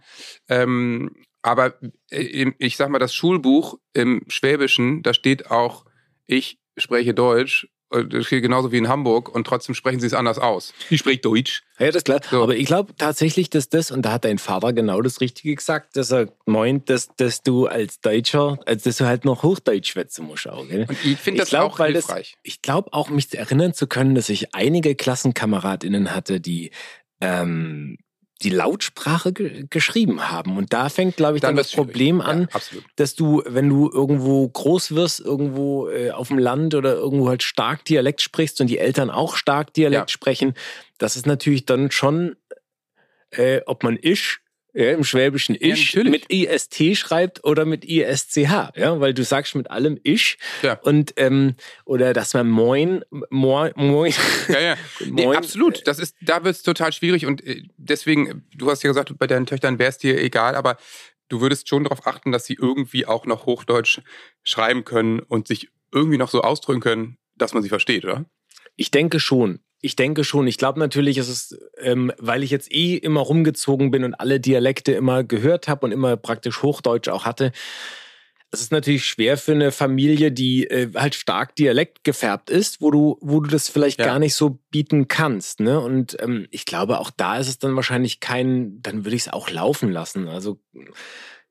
[0.49, 1.75] Ähm, aber
[2.11, 5.85] äh, ich sag mal, das Schulbuch im Schwäbischen, da steht auch,
[6.27, 7.69] ich spreche Deutsch.
[7.91, 10.73] Das steht genauso wie in Hamburg und trotzdem sprechen sie es anders aus.
[10.91, 11.65] Ich spreche Deutsch.
[11.79, 12.21] Ja, das ist klar.
[12.31, 12.43] So.
[12.43, 15.97] Aber ich glaube tatsächlich, dass das, und da hat dein Vater genau das Richtige gesagt,
[15.97, 20.27] dass er meint, dass, dass du als Deutscher, also dass du halt noch Hochdeutsch schwätzen
[20.27, 20.69] musst auch.
[20.69, 20.87] Gell?
[20.89, 22.37] Und ich finde Ich das glaub, auch weil das- hilfreich.
[22.45, 26.71] Ich glaube auch, mich erinnern zu können, dass ich einige KlassenkameradInnen hatte, die
[27.21, 27.99] ähm,
[28.43, 30.57] die Lautsprache ge geschrieben haben.
[30.57, 31.87] Und da fängt, glaube ich, dann, das wird's schwierig.
[31.89, 32.61] Problem an, Ja,
[32.97, 37.43] dass du, wenn du irgendwo groß wirst, irgendwo äh, auf dem Land oder irgendwo halt
[37.43, 40.13] stark Dialekt sprichst und die Eltern auch stark Dialekt Ja.
[40.13, 40.55] sprechen,
[40.99, 42.37] das ist natürlich dann schon,
[43.31, 44.41] äh, ob man isch,
[44.75, 46.27] ja, im Schwäbischen Ja, isch natürlich.
[46.29, 48.37] mit IST schreibt oder mit ISCH,
[48.77, 50.75] ja, weil du sagst mit allem isch Ja.
[50.83, 51.55] und ähm,
[51.85, 54.13] oder dass man moin, moin, moin,
[54.49, 54.77] Ja, ja.
[55.05, 55.87] Nee, moin absolut.
[55.87, 59.27] Das ist, da wird es total schwierig und äh, deswegen, du hast ja gesagt, bei
[59.27, 60.77] deinen Töchtern wäre es dir egal, aber
[61.29, 64.01] du würdest schon darauf achten, dass sie irgendwie auch noch Hochdeutsch
[64.43, 68.25] schreiben können und sich irgendwie noch so ausdrücken können, dass man sie versteht, oder?
[68.77, 69.61] Ich denke schon.
[69.83, 70.47] Ich denke schon.
[70.47, 74.39] Ich glaube natürlich, ist es ähm, weil ich jetzt eh immer rumgezogen bin und alle
[74.41, 77.53] Dialekte immer gehört habe und immer praktisch Hochdeutsch auch hatte.
[78.53, 82.91] Es ist natürlich schwer für eine Familie, die äh, halt stark Dialekt gefärbt ist, wo
[82.91, 84.07] du, wo du das vielleicht Ja.
[84.07, 85.61] gar nicht so bieten kannst.
[85.61, 85.79] Ne?
[85.79, 89.33] Und ähm, ich glaube, auch da ist es dann wahrscheinlich kein, dann würde ich es
[89.33, 90.27] auch laufen lassen.
[90.29, 90.59] Also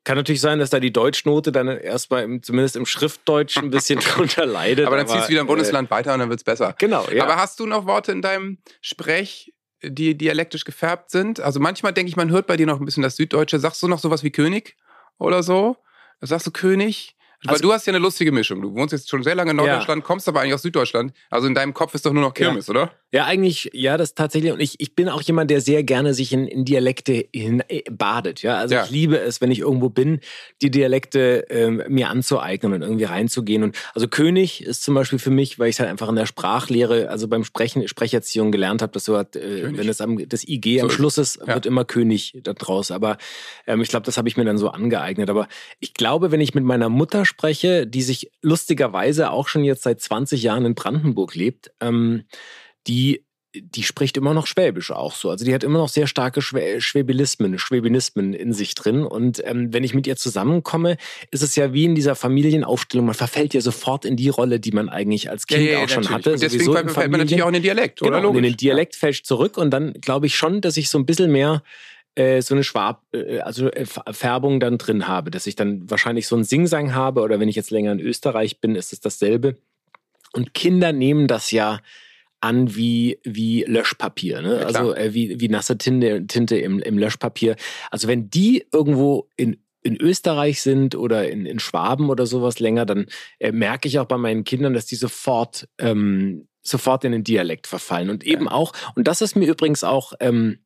[0.04, 4.00] kann natürlich sein, dass da die Deutschnote dann erstmal im, zumindest im Schriftdeutsch ein bisschen
[4.00, 4.88] drunter leidet.
[4.88, 6.74] Aber dann ziehst du wieder ein äh, Bundesland weiter und dann wird's besser.
[6.78, 7.24] Genau, ja.
[7.24, 11.40] Aber hast du noch Worte in deinem Sprech, die dialektisch gefärbt sind?
[11.40, 13.60] Also manchmal denke ich, man hört bei dir noch ein bisschen das Süddeutsche.
[13.60, 14.76] Sagst du noch sowas wie König
[15.18, 15.78] oder so?
[16.22, 17.16] Sagst du König?
[17.44, 18.62] Weil Also- du hast ja eine lustige Mischung.
[18.62, 19.64] Du wohnst jetzt schon sehr lange in Ja.
[19.64, 21.14] Norddeutschland, kommst aber eigentlich aus Süddeutschland.
[21.30, 22.92] Also in deinem Kopf ist doch nur noch Kirmes, oder?
[23.12, 24.52] Ja, eigentlich, ja, das tatsächlich.
[24.52, 27.82] Und ich, ich bin auch jemand, der sehr gerne sich in, in Dialekte hin, äh,
[27.90, 28.44] badet.
[28.44, 28.84] Ja, also Ja.
[28.84, 30.20] ich liebe es, wenn ich irgendwo bin,
[30.62, 33.64] die Dialekte ähm, mir anzueignen und irgendwie reinzugehen.
[33.64, 36.28] Und also König ist zum Beispiel für mich, weil ich es halt einfach in der
[36.28, 40.48] Sprachlehre, also beim Sprechen, Sprecherziehung gelernt habe, dass du halt, äh, wenn das am das
[40.48, 41.56] IG am So ist Schluss ist, Ja.
[41.56, 42.92] wird immer König da draus.
[42.92, 43.18] Aber
[43.66, 45.32] ähm, ich glaube, das habe ich mir dann so angeeignet.
[45.32, 45.48] Aber
[45.80, 50.00] ich glaube, wenn ich mit meiner Mutter spreche, die sich lustigerweise auch schon jetzt seit
[50.00, 52.26] 20 Jahren in Brandenburg lebt, ähm,
[52.88, 55.30] die, die spricht immer noch Schwäbisch auch so.
[55.30, 59.04] Also die hat immer noch sehr starke Schwä Schwäbilismen, Schwäbinismen in sich drin.
[59.04, 60.98] Und ähm, wenn ich mit ihr zusammenkomme,
[61.32, 64.72] ist es ja wie in dieser Familienaufstellung, man verfällt ja sofort in die Rolle, die
[64.72, 66.10] man eigentlich als Kind auch schon natürlich.
[66.12, 66.34] hatte.
[66.34, 68.18] Und deswegen fällt fällt man natürlich auch in den Dialekt, oder?
[68.18, 68.58] Genau, und in den Logisch.
[68.58, 71.64] Dialekt fällt zurück und dann glaube ich schon, dass ich so ein bisschen mehr
[72.16, 76.28] äh, so eine Schwab, äh, also äh, Färbung dann drin habe, dass ich dann wahrscheinlich
[76.28, 79.58] so einen Singsang habe oder wenn ich jetzt länger in Österreich bin, ist es dasselbe.
[80.34, 81.80] Und Kinder nehmen das ja
[82.42, 84.60] an wie, wie Löschpapier, ne?
[84.62, 87.56] Ja, also äh, wie, wie nasse Tinte, Tinte im, im Löschpapier.
[87.92, 92.86] Also wenn die irgendwo in in Österreich sind oder in, in Schwaben oder sowas länger,
[92.86, 93.08] dann
[93.40, 97.66] äh, merke ich auch bei meinen Kindern, dass die sofort, ähm, sofort in den Dialekt
[97.66, 98.10] verfallen.
[98.10, 100.60] Und eben auch, und das ist mir übrigens auch, ähm,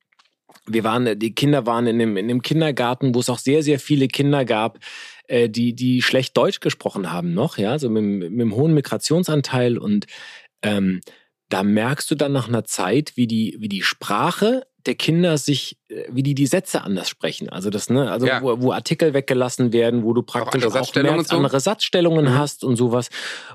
[0.66, 3.80] wir waren, die Kinder waren in dem, in dem Kindergarten, wo es auch sehr, sehr
[3.80, 4.80] viele Kinder gab,
[5.28, 9.78] äh, die, die schlecht Deutsch gesprochen haben noch, ja, so mit, mit einem hohen Migrationsanteil
[9.78, 10.06] und
[10.62, 11.02] ähm,
[11.54, 15.78] da merkst du dann nach einer Zeit, wie die, wie die Sprache der Kinder sich,
[15.90, 17.48] äh, wie die die Sätze anders sprechen.
[17.50, 18.42] Also das, ne, also Ja.
[18.42, 21.38] wo, wo Artikel weggelassen werden, wo du praktisch andere auch, Satzstellungen merkst, und so?
[21.46, 22.38] andere Satzstellungen Mhm.
[22.38, 23.10] hast und sowas,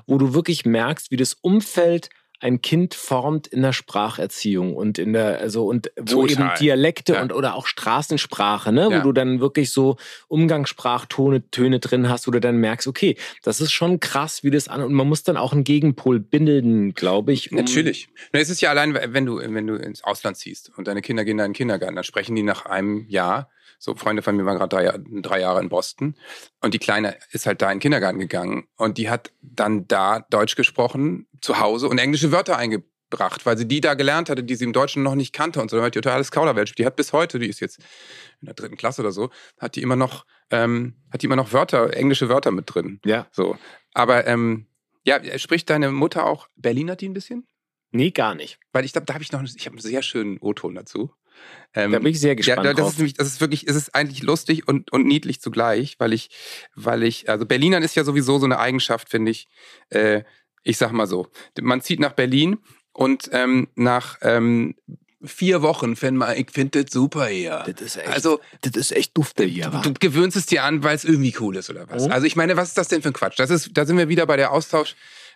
[0.07, 2.09] wo du wirklich merkst, wie das Umfeld
[2.41, 6.31] ein Kind formt in der Spracherziehung und in der, also und wo Total.
[6.47, 7.21] eben Dialekte Ja.
[7.21, 8.99] und oder auch Straßensprache, ne, Ja.
[8.99, 9.97] wo du dann wirklich so
[10.27, 14.67] Umgangssprachtöne Töne drin hast, wo du dann merkst, okay, das ist schon krass, wie das
[14.67, 17.51] an und man muss dann auch einen Gegenpol bilden, glaube ich.
[17.51, 18.09] um- Natürlich.
[18.31, 21.37] Es ist ja allein, wenn du, wenn du ins Ausland ziehst und deine Kinder gehen
[21.37, 23.49] da in den Kindergarten, dann sprechen die nach einem Jahr.
[23.81, 26.15] So, Freunde von mir waren gerade drei, drei Jahre in Boston
[26.61, 30.19] und die Kleine ist halt da in den Kindergarten gegangen und die hat dann da
[30.29, 34.55] Deutsch gesprochen, zu Hause und englische Wörter eingebracht, weil sie die da gelernt hatte, die
[34.55, 35.77] sie im Deutschen noch nicht kannte und so.
[35.77, 36.75] Dann hat die totales Kauderwelsch.
[36.75, 37.79] Die hat bis heute, die ist jetzt
[38.41, 41.53] in der dritten Klasse oder so, hat die immer noch, ähm, hat die immer noch
[41.53, 42.99] Wörter, englische Wörter mit drin.
[43.05, 43.27] Ja.
[43.31, 43.57] So.
[43.93, 44.67] Aber, ähm,
[45.03, 47.47] ja, spricht deine Mutter auch Berliner die ein bisschen?
[47.91, 48.59] Nee, gar nicht.
[48.71, 51.11] Weil ich glaube, da habe ich noch, ich habe einen sehr schönen O-Ton dazu.
[51.73, 52.89] Ähm, Da bin ich sehr ja, gespannt das drauf.
[52.89, 56.29] ist nämlich, das ist wirklich, es ist eigentlich lustig und, und niedlich zugleich, weil ich,
[56.75, 59.47] weil ich, also Berlinern ist ja sowieso so eine Eigenschaft, finde ich.
[59.89, 60.23] Äh,
[60.63, 61.27] ich sag mal so,
[61.61, 62.57] man zieht nach Berlin
[62.93, 64.75] und ähm, nach ähm,
[65.23, 67.63] vier Wochen findet man, ich finde das super hier.
[67.67, 69.81] Das ist echt, Also das ist echt dufte hier, wa?
[69.81, 72.05] Du gewöhnst es dir an, weil es irgendwie cool ist oder was.
[72.05, 72.11] Mhm.
[72.11, 73.37] Also ich meine, was ist das denn für ein Quatsch?
[73.39, 74.51] Das ist, da sind wir wieder bei der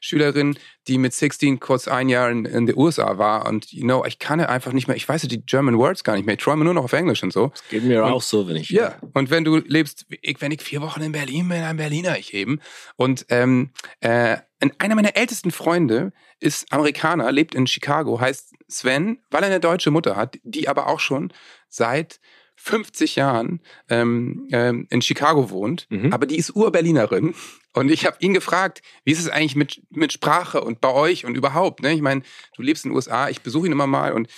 [0.03, 4.03] Austauschschülerin, die mit 16 kurz ein Jahr in, in den USA war und you know,
[4.05, 6.35] ich kann einfach nicht mehr, ich weiß ja die German Words gar nicht mehr.
[6.35, 7.51] Ich träume nur noch auf Englisch und so.
[7.69, 8.69] Geht mir Und- auch so, wenn ich.
[8.69, 12.17] Ja, und wenn du lebst, ich, wenn ich vier Wochen in Berlin bin, ein Berliner
[12.17, 12.59] ich eben.
[12.97, 13.69] Und ähm,
[14.01, 19.47] äh, ein- einer meiner ältesten Freunde ist Amerikaner, lebt in Chicago, heißt Sven, weil er
[19.47, 21.31] eine deutsche Mutter hat, die aber auch schon
[21.69, 22.19] seit
[22.55, 26.11] 50 Jahren ähm, ähm, in Chicago wohnt, Mhm.
[26.13, 27.33] aber die ist Ur-Berlinerin.
[27.73, 31.25] Und ich habe ihn gefragt, wie ist es eigentlich mit, mit Sprache und bei euch
[31.25, 31.81] und überhaupt?
[31.81, 31.93] Ne?
[31.93, 32.21] Ich meine,
[32.55, 34.29] du lebst in den USA, ich besuche ihn immer mal und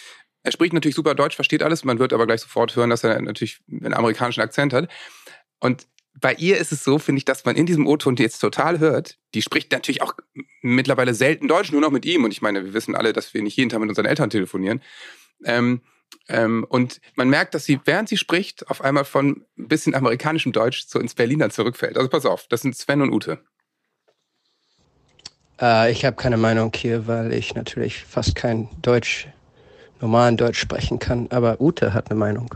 [0.43, 3.19] er spricht natürlich super Deutsch, versteht alles, man wird aber gleich sofort hören, dass er
[3.21, 4.89] natürlich einen amerikanischen Akzent hat.
[5.60, 5.88] Und
[6.19, 9.17] bei ihr ist es so, finde ich, dass man in diesem O-Ton jetzt total hört.
[9.34, 10.13] Die spricht natürlich auch
[10.62, 12.24] mittlerweile selten Deutsch, nur noch mit ihm.
[12.24, 14.82] Und ich meine, wir wissen alle, dass wir nicht jeden Tag mit unseren Eltern telefonieren.
[15.43, 15.82] Ähm,
[16.28, 20.51] ähm, und man merkt, dass sie, während sie spricht, auf einmal von ein bisschen amerikanischem
[20.51, 21.97] Deutsch so ins Berliner zurückfällt.
[21.97, 23.39] Also pass auf, das sind Sven und Ute.
[25.62, 29.28] Äh, ich habe keine Meinung hier, weil ich natürlich fast kein Deutsch,
[30.01, 31.28] normalen Deutsch sprechen kann.
[31.32, 32.54] Aber Ute hat eine Meinung.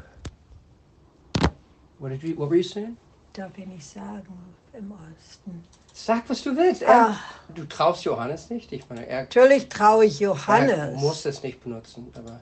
[1.99, 2.97] What, did you, what were you saying?
[3.33, 4.25] Darf ich nicht sagen,
[4.73, 5.63] im Osten.
[5.93, 6.83] Sag, was du willst.
[6.87, 7.17] Ah.
[7.53, 8.71] Du traust Johannes nicht.
[8.71, 10.99] Ich meine, er, Natürlich traue ich er Johannes.
[11.01, 12.07] muss es nicht benutzen.
[12.15, 12.39] Aber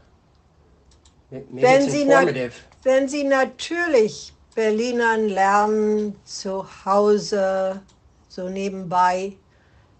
[1.30, 2.08] Wenn sie,
[2.84, 7.82] wenn Sie natürlich Berlinern lernen, zu Hause,
[8.30, 9.34] so nebenbei,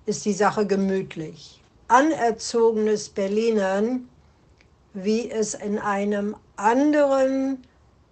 [0.06, 1.62] ist die Sache gemütlich.
[1.90, 4.08] Anerzogenes Berlinern,
[4.94, 7.62] wie es in einem anderen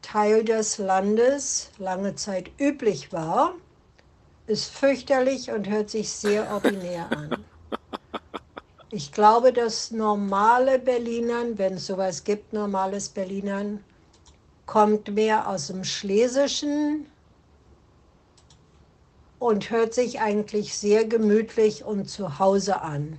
[0.02, 3.54] Teil des Landes lange Zeit üblich war,
[4.46, 7.45] ist fürchterlich und hört sich sehr ordinär an.
[8.96, 13.84] Ich glaube, dass normale Berlinern, wenn es sowas gibt, normales Berlinern,
[14.68, 17.06] kommt mehr aus dem Schlesischen
[19.38, 23.18] und hört sich eigentlich sehr gemütlich und zu Hause an.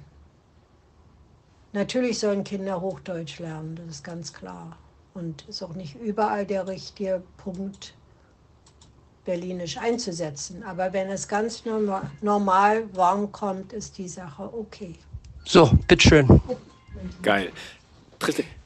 [1.75, 4.79] Natürlich sollen Kinder Hochdeutsch lernen, das ist ganz klar.
[5.12, 7.93] Und ist auch nicht überall der richtige Punkt,
[9.27, 10.62] Berlinisch einzusetzen.
[10.62, 11.65] Aber wenn es ganz
[12.23, 14.95] normal warm kommt, ist die Sache okay.
[15.46, 16.40] So, bitteschön.
[17.22, 17.52] Geil.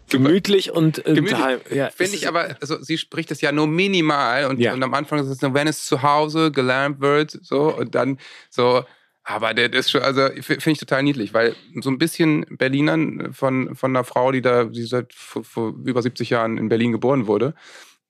[0.09, 1.31] Gemütlich und äh, Gemütlich.
[1.39, 1.61] daheim.
[1.71, 4.73] Ja, Finde ich aber, also sie spricht es ja nur minimal und, Ja.
[4.73, 8.19] und am Anfang ist es nur, wenn es zu Hause gelernt wird, so und dann
[8.49, 8.83] so.
[9.23, 13.77] Aber der ist schon, also finde ich total niedlich, weil so ein bisschen Berlinern von,
[13.77, 17.27] von einer Frau, die da, die seit vor, vor über 70 Jahren in Berlin geboren
[17.27, 17.55] wurde.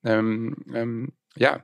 [0.03, 1.63] Ähm, ähm, ja,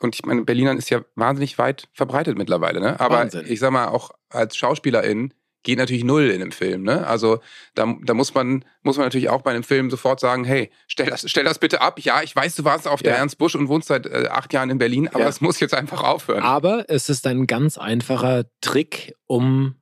[0.00, 2.98] und ich meine, Berlinern ist ja wahnsinnig weit verbreitet mittlerweile, ne?
[2.98, 3.44] Aber Wahnsinn.
[3.46, 5.32] ich sag mal, auch als Schauspielerin
[5.66, 7.06] geht natürlich null in einem Film, ne?
[7.06, 7.40] Also
[7.74, 11.06] da, da muss man muss man natürlich auch bei einem Film sofort sagen, hey, stell
[11.06, 11.98] das, stell das bitte ab.
[12.00, 13.18] Ja, ich weiß, du warst auf der Ja.
[13.18, 15.28] Ernst Busch und wohnst seit äh, acht Jahren in Berlin, aber Ja.
[15.28, 16.42] es muss jetzt einfach aufhören.
[16.44, 19.74] Aber es ist ein ganz einfacher Trick, um.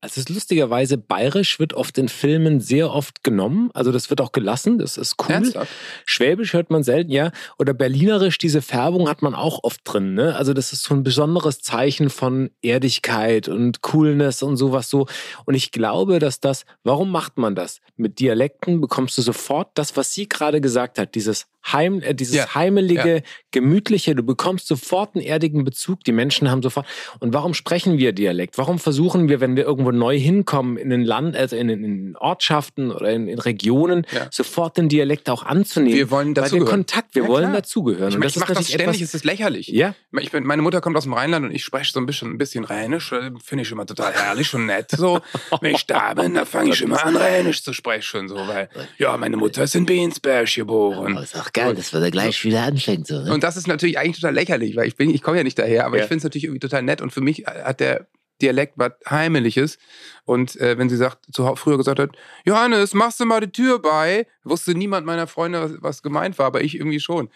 [0.00, 3.70] Also es ist lustigerweise, bayerisch wird oft in Filmen sehr oft genommen.
[3.74, 5.34] Also das wird auch gelassen, das ist cool.
[5.34, 5.72] Ernsthaft?
[6.06, 7.32] Schwäbisch hört man selten, ja.
[7.58, 10.14] Oder Berlinerisch, diese Färbung hat man auch oft drin.
[10.14, 10.36] Ne?
[10.36, 15.08] Also das ist so ein besonderes Zeichen von Erdigkeit und Coolness und sowas so.
[15.46, 17.80] Und ich glaube, dass das, warum macht man das?
[17.96, 22.34] Mit Dialekten bekommst du sofort das, was sie gerade gesagt hat, dieses Heim, äh, dieses
[22.36, 22.54] Ja.
[22.54, 24.14] heimelige, gemütliche.
[24.14, 26.04] Du bekommst sofort einen erdigen Bezug.
[26.04, 26.86] Die Menschen haben sofort.
[27.20, 28.58] Und warum sprechen wir Dialekt?
[28.58, 32.90] Warum versuchen wir, wenn wir irgendwo neu hinkommen in ein Land, also in, in Ortschaften
[32.92, 34.28] oder in, in Regionen, Ja.
[34.30, 35.96] sofort den Dialekt auch anzunehmen?
[35.96, 36.70] Wir wollen Weil wir dazugehören.
[36.70, 38.08] Kontakt, wir Ja, wollen dazugehören.
[38.08, 39.68] Ich, Und mein, das ich mache das ständig, etwas- es ist lächerlich.
[39.68, 42.32] Ja, Ich bin, meine Mutter kommt aus dem Rheinland und ich spreche so ein bisschen,
[42.32, 43.12] ein bisschen Rheinisch.
[43.42, 44.90] Finde ich immer total herrlich und nett.
[44.92, 45.20] So,
[45.60, 48.28] wenn ich da bin, da fange ich immer an, Rheinisch zu sprechen.
[48.28, 51.16] So, weil, ja, meine Mutter ist in Beensberg geboren.
[51.66, 53.06] Geil, dass wir da gleich wieder anfängt.
[53.06, 53.32] So, ne?
[53.32, 55.86] Und das ist natürlich eigentlich total lächerlich, weil ich bin, ich komme ja nicht daher,
[55.86, 56.02] aber Ja.
[56.04, 58.06] ich finde es natürlich irgendwie total nett und für mich hat der
[58.40, 59.78] Dialekt was Heimeliges.
[60.24, 62.10] Und äh, wenn sie sagt, zu, früher gesagt hat,
[62.44, 66.46] Johannes, machst du mal die Tür bei, wusste niemand meiner Freunde, was, was gemeint war,
[66.46, 67.30] aber ich irgendwie schon.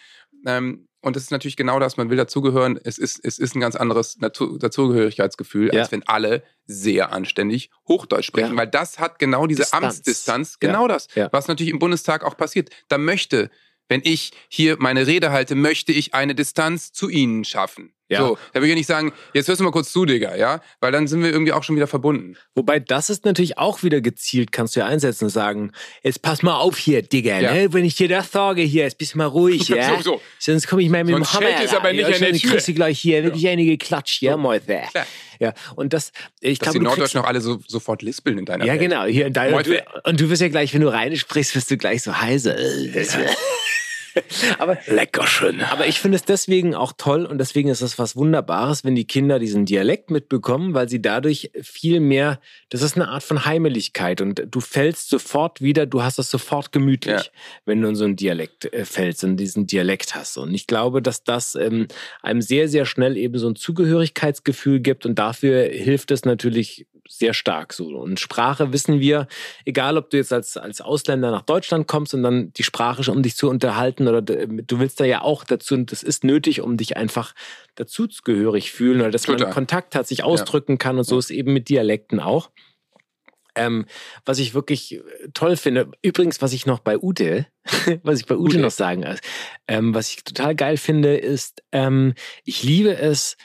[0.47, 2.79] Ähm, und das ist natürlich genau das, man will dazugehören.
[2.85, 5.81] Es ist, es ist ein ganz anderes Natur, Dazugehörigkeitsgefühl, Ja.
[5.81, 8.57] als wenn alle sehr anständig Hochdeutsch sprechen, Ja.
[8.57, 9.85] weil das hat genau diese Distanz.
[9.97, 10.69] Amtsdistanz, Ja.
[10.69, 11.29] genau das, Ja.
[11.33, 12.71] was natürlich im Bundestag auch passiert.
[12.89, 13.51] Da möchte,
[13.89, 17.95] wenn ich hier meine Rede halte, möchte ich eine Distanz zu Ihnen schaffen.
[18.13, 18.27] Ja.
[18.27, 20.61] So, da will ich ja nicht sagen, jetzt hörst du mal kurz zu, Digga, ja?
[20.81, 22.37] Weil dann sind wir irgendwie auch schon wieder verbunden.
[22.55, 25.73] Wobei das ist natürlich auch wieder gezielt, kannst du ja einsetzen und sagen,
[26.03, 27.55] jetzt pass mal auf hier, Digga, Ja.
[27.55, 27.73] ne?
[27.73, 29.97] wenn ich dir das sage hier, jetzt bist du mal ruhig, ja?
[29.97, 30.21] So, so.
[30.39, 31.65] Sonst komme ich mal mit Sonst dem Hammer.
[31.65, 34.81] es aber nicht ja, an kriegst du gleich hier wirklich einige Klatsch, ja, Mäuse.
[34.91, 35.07] Klar.
[35.39, 38.65] Ja, und das, ich Dass glaube, die Norddeutschen auch alle so, sofort lispeln in deiner
[38.65, 38.83] ja, Welt.
[38.83, 39.05] genau.
[39.07, 39.83] Hier in deiner, Mäuse.
[40.05, 42.55] und du wirst ja gleich, wenn du rein sprichst, wirst du gleich so heiser.
[44.59, 45.61] aber Lecker schön.
[45.63, 49.07] Aber ich finde es deswegen auch toll und deswegen ist es was Wunderbares, wenn die
[49.07, 54.21] Kinder diesen Dialekt mitbekommen, weil sie dadurch viel mehr, das ist eine Art von Heimeligkeit
[54.21, 57.23] und du fällst sofort wieder, du hast es sofort gemütlich, Ja.
[57.65, 60.37] wenn du in so einen Dialekt äh, fällst, in diesen Dialekt hast.
[60.37, 61.89] Und ich glaube, dass das ähm,
[62.23, 67.35] einem sehr, sehr schnell eben so ein Zugehörigkeitsgefühl gibt und dafür hilft es natürlich sehr
[67.35, 67.89] stark so.
[67.89, 69.29] Und Sprache wissen wir,
[69.65, 73.23] egal ob du jetzt als, als Ausländer nach Deutschland kommst und dann die Sprache, um
[73.23, 76.77] dich zu unterhalten oder du willst da ja auch dazu und das ist nötig, um
[76.77, 77.35] dich einfach
[77.75, 79.47] dazugehörig fühlen oder dass Total.
[79.47, 82.51] man Kontakt hat, sich ausdrücken kann und so ist eben mit Dialekten auch.
[83.55, 83.85] Ähm,
[84.25, 85.03] was ich wirklich äh,
[85.35, 87.47] toll finde, übrigens, was ich noch bei Ute,
[88.03, 88.61] was ich bei Ute, Ute.
[88.61, 89.17] noch sagen, äh,
[89.69, 93.37] ähm, was ich total geil finde, ist, ähm, ich liebe es,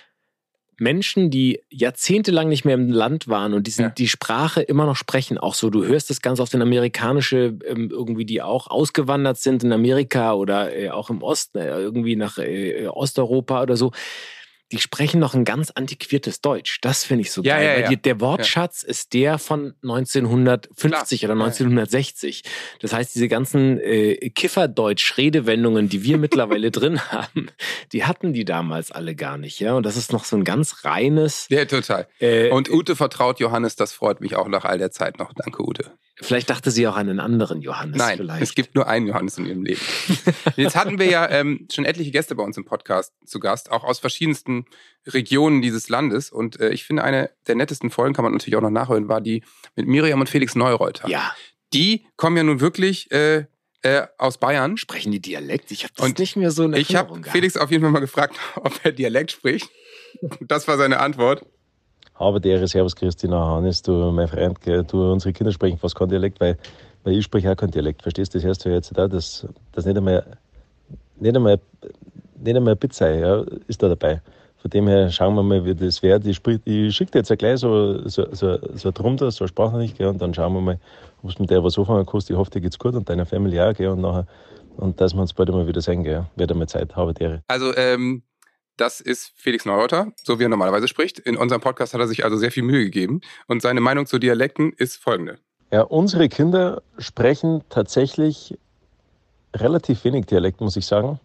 [0.79, 3.89] Menschen, die jahrzehntelang nicht mehr im Land waren und die, sind, Ja.
[3.89, 7.89] die Sprache immer noch sprechen, auch so, du hörst das ganz oft in amerikanische, ähm,
[7.91, 12.37] irgendwie, die auch ausgewandert sind in Amerika oder äh, auch im Osten, äh, irgendwie nach
[12.37, 13.91] äh, Osteuropa oder so,
[14.71, 16.79] die sprechen noch ein ganz antiquiertes Deutsch.
[16.81, 17.89] Das finde ich so Ja, geil, ja, weil ja.
[17.89, 21.31] die, der Wortschatz ist der von 1950 Klar.
[21.31, 21.45] oder Ja, ja.
[21.45, 22.43] 1960.
[22.81, 27.49] Das heißt, diese ganzen äh, Kifferdeutsch-Redewendungen, die wir mittlerweile drin haben,
[27.91, 29.59] die hatten die damals alle gar nicht.
[29.59, 31.47] Ja, und das ist noch so ein ganz reines.
[31.49, 32.07] Ja, total.
[32.19, 35.33] Äh, Und Ute vertraut Johannes, das freut mich auch nach all der Zeit noch.
[35.33, 35.91] Danke, Ute.
[36.21, 37.97] Vielleicht dachte sie auch an einen anderen Johannes.
[37.97, 38.41] Nein, vielleicht.
[38.43, 39.81] es gibt nur einen Johannes in ihrem Leben.
[40.55, 43.83] Jetzt hatten wir ja ähm, schon etliche Gäste bei uns im Podcast zu Gast, auch
[43.83, 44.65] aus verschiedensten
[45.05, 46.29] Regionen dieses Landes.
[46.31, 49.21] Und äh, ich finde, eine der nettesten Folgen, kann man natürlich auch noch nachhören, war
[49.21, 49.43] die
[49.75, 51.07] mit Miriam und Felix Neureuter.
[51.09, 51.33] ja,
[51.73, 53.45] Die kommen ja nun wirklich äh,
[53.83, 54.77] äh, aus Bayern.
[54.77, 55.71] sprechen die Dialekt?
[55.71, 57.31] Ich habe das Und nicht mehr so in Ich Erinnerung habe gehabt.
[57.37, 59.69] Felix auf jeden Fall mal gefragt, ob er Dialekt spricht.
[60.41, 61.45] Das war seine Antwort.
[62.19, 64.57] Aber Ehre, Servus Christina Hannes, du mein Freund,
[64.91, 66.57] du, unsere Kinder sprechen fast kein Dialekt, weil,
[67.03, 68.39] weil ich spreche auch kein Dialekt, verstehst du?
[68.39, 70.25] Das heißt ja jetzt auch, dass, dass nicht einmal,
[71.19, 71.59] nicht einmal,
[72.43, 74.21] nicht einmal Pizza ja, ist da dabei.
[74.57, 76.25] von dem her schauen wir mal, wie das wird.
[76.25, 79.97] Ich, ich schicke dir jetzt ja gleich so, so, so, so drunter, so eine Sprachnachricht,
[79.97, 80.79] gell, und dann schauen wir mal,
[81.23, 82.29] ob es mit der was anfangen kannst.
[82.29, 84.25] Ich hoffe, dir geht's gut und deiner Familie auch, gell, und nachher,
[84.77, 86.25] und dass wir uns bald mal wieder sehen, gell.
[86.35, 87.41] Wird einmal Zeit, habe dir.
[87.47, 88.23] Also, ähm,
[88.77, 91.19] das ist Felix Neureuther, so wie er normalerweise spricht.
[91.19, 93.21] In unserem Podcast hat er sich also sehr viel Mühe gegeben.
[93.47, 95.39] Und seine Meinung zu Dialekten ist folgende.
[95.71, 98.57] Ja, unsere Kinder sprechen tatsächlich
[99.55, 101.19] relativ wenig Dialekt, muss ich sagen,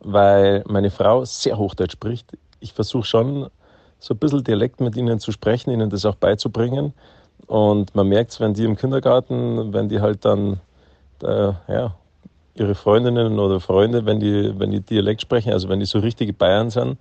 [0.00, 2.30] weil meine Frau sehr Hochdeutsch spricht.
[2.60, 3.50] Ich versuche schon
[3.98, 6.94] so ein bisschen Dialekt mit ihnen zu sprechen, ihnen das auch beizubringen.
[7.46, 10.60] Und man merkt es, wenn die im Kindergarten, wenn die halt dann,
[11.22, 11.94] äh, ja,
[12.54, 16.32] ihre Freundinnen oder Freunde, wenn die, wenn die Dialekt sprechen, also wenn die so richtige
[16.32, 16.98] Bayern sind,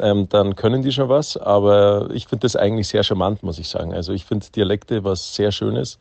[0.00, 1.36] ähm, dann können die schon was.
[1.36, 3.92] Aber ich finde das eigentlich sehr charmant, muss ich sagen.
[3.92, 5.98] Also ich finde Dialekte was sehr Schönes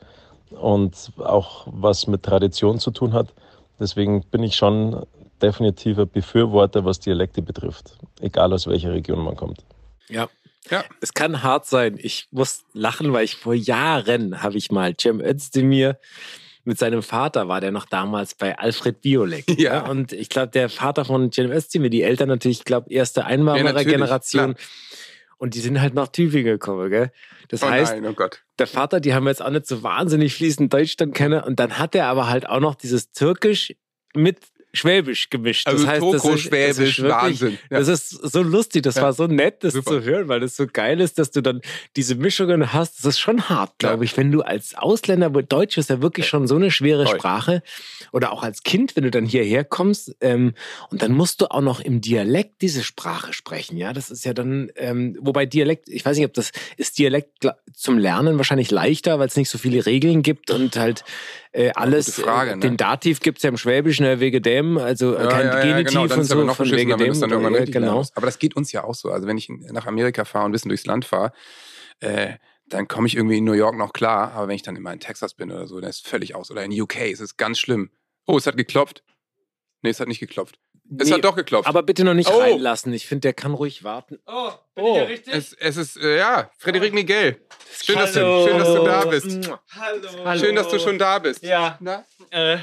[0.51, 3.33] und auch was mit Tradition zu tun hat.
[3.79, 5.05] Deswegen bin ich schon
[5.41, 7.95] definitiver Befürworter, was Dialekte betrifft.
[8.21, 9.63] Egal aus welcher Region man kommt.
[10.09, 10.29] Ja.
[10.69, 10.85] Ja.
[11.01, 11.99] Es kann hart sein.
[12.01, 15.97] Ich muss lachen, weil ich vor Jahren habe ich mal Cem Özdemir
[16.66, 19.45] mit seinem Vater war der noch damals bei Alfred Biolek.
[19.59, 19.86] Ja.
[19.89, 23.28] Und ich glaube, der Vater von Cem Özdemir, die Eltern natürlich, ich glaube, erste Ja,
[23.28, 24.55] Einwanderer-Generation.
[24.55, 24.68] klar.
[25.38, 27.11] und die sind halt nach Tübingen gekommen, gell?
[27.49, 28.43] Das Oh heißt, nein, oh Gott.
[28.59, 31.43] der Vater, die haben jetzt auch nicht so wahnsinnig fließend Deutsch dann kennen.
[31.43, 33.74] Und dann hat er aber halt auch noch dieses Türkisch
[34.16, 34.39] mit
[34.76, 35.67] Schwäbisch gemischt.
[35.67, 37.57] Also das heißt, das ist, das Toko-Schwäbisch, ist wirklich, Wahnsinn.
[37.69, 37.80] Ja.
[37.80, 39.03] Das ist so lustig, das Ja.
[39.03, 39.91] war so nett, das Super.
[39.91, 41.61] zu hören, weil das so geil ist, dass du dann
[41.95, 42.97] diese Mischungen hast.
[42.97, 46.47] Das ist schon hart, glaube ich, wenn du als Ausländer, Deutsch ist ja wirklich schon
[46.47, 47.15] so eine schwere Voll.
[47.19, 47.61] Sprache.
[48.11, 50.53] Oder auch als Kind, wenn du dann hierher kommst ähm,
[50.89, 53.78] und dann musst du auch noch im Dialekt diese Sprache sprechen.
[53.78, 57.47] Ja, das ist ja dann, ähm, wobei Dialekt, ich weiß nicht, ob das ist Dialekt
[57.74, 61.03] zum Lernen wahrscheinlich leichter, weil es nicht so viele Regeln gibt und halt
[61.53, 62.07] äh, alles.
[62.07, 62.59] gute Frage, äh, ne?
[62.61, 66.19] Den Dativ gibt's ja im Schwäbischen, äh, wegen dem, also äh, kein Genitiv genau, dann
[66.19, 67.19] und so noch von wegen es dem.
[67.21, 68.03] dann irgendwann äh, genau.
[68.15, 69.11] Aber das geht uns ja auch so.
[69.11, 71.31] Also wenn ich nach Amerika fahre und ein bisschen durchs Land fahre,
[71.99, 72.33] äh,
[72.67, 74.31] dann komme ich irgendwie in New York noch klar.
[74.33, 76.49] Aber wenn ich dann immer in Texas bin oder so, dann ist es völlig aus.
[76.49, 77.91] Oder in UK, es ist ganz schlimm.
[78.25, 79.03] Oh, es hat geklopft.
[79.83, 80.59] Nee, es hat nicht geklopft.
[80.99, 81.67] Es Nee, hat doch geklopft.
[81.67, 82.38] Aber bitte noch nicht Oh.
[82.39, 82.93] reinlassen.
[82.93, 84.19] Ich finde, der kann ruhig warten.
[84.27, 84.91] Oh, bin Oh.
[84.93, 85.34] ich ja richtig?
[85.34, 87.39] es, es ist, äh, ja, Frederik Miguel.
[87.81, 89.49] Schön dass, du, schön, dass du da bist.
[89.75, 90.39] Hallo.
[90.39, 91.41] Schön, dass du schon da bist.
[91.43, 92.05] Ja, Na?
[92.31, 92.57] äh,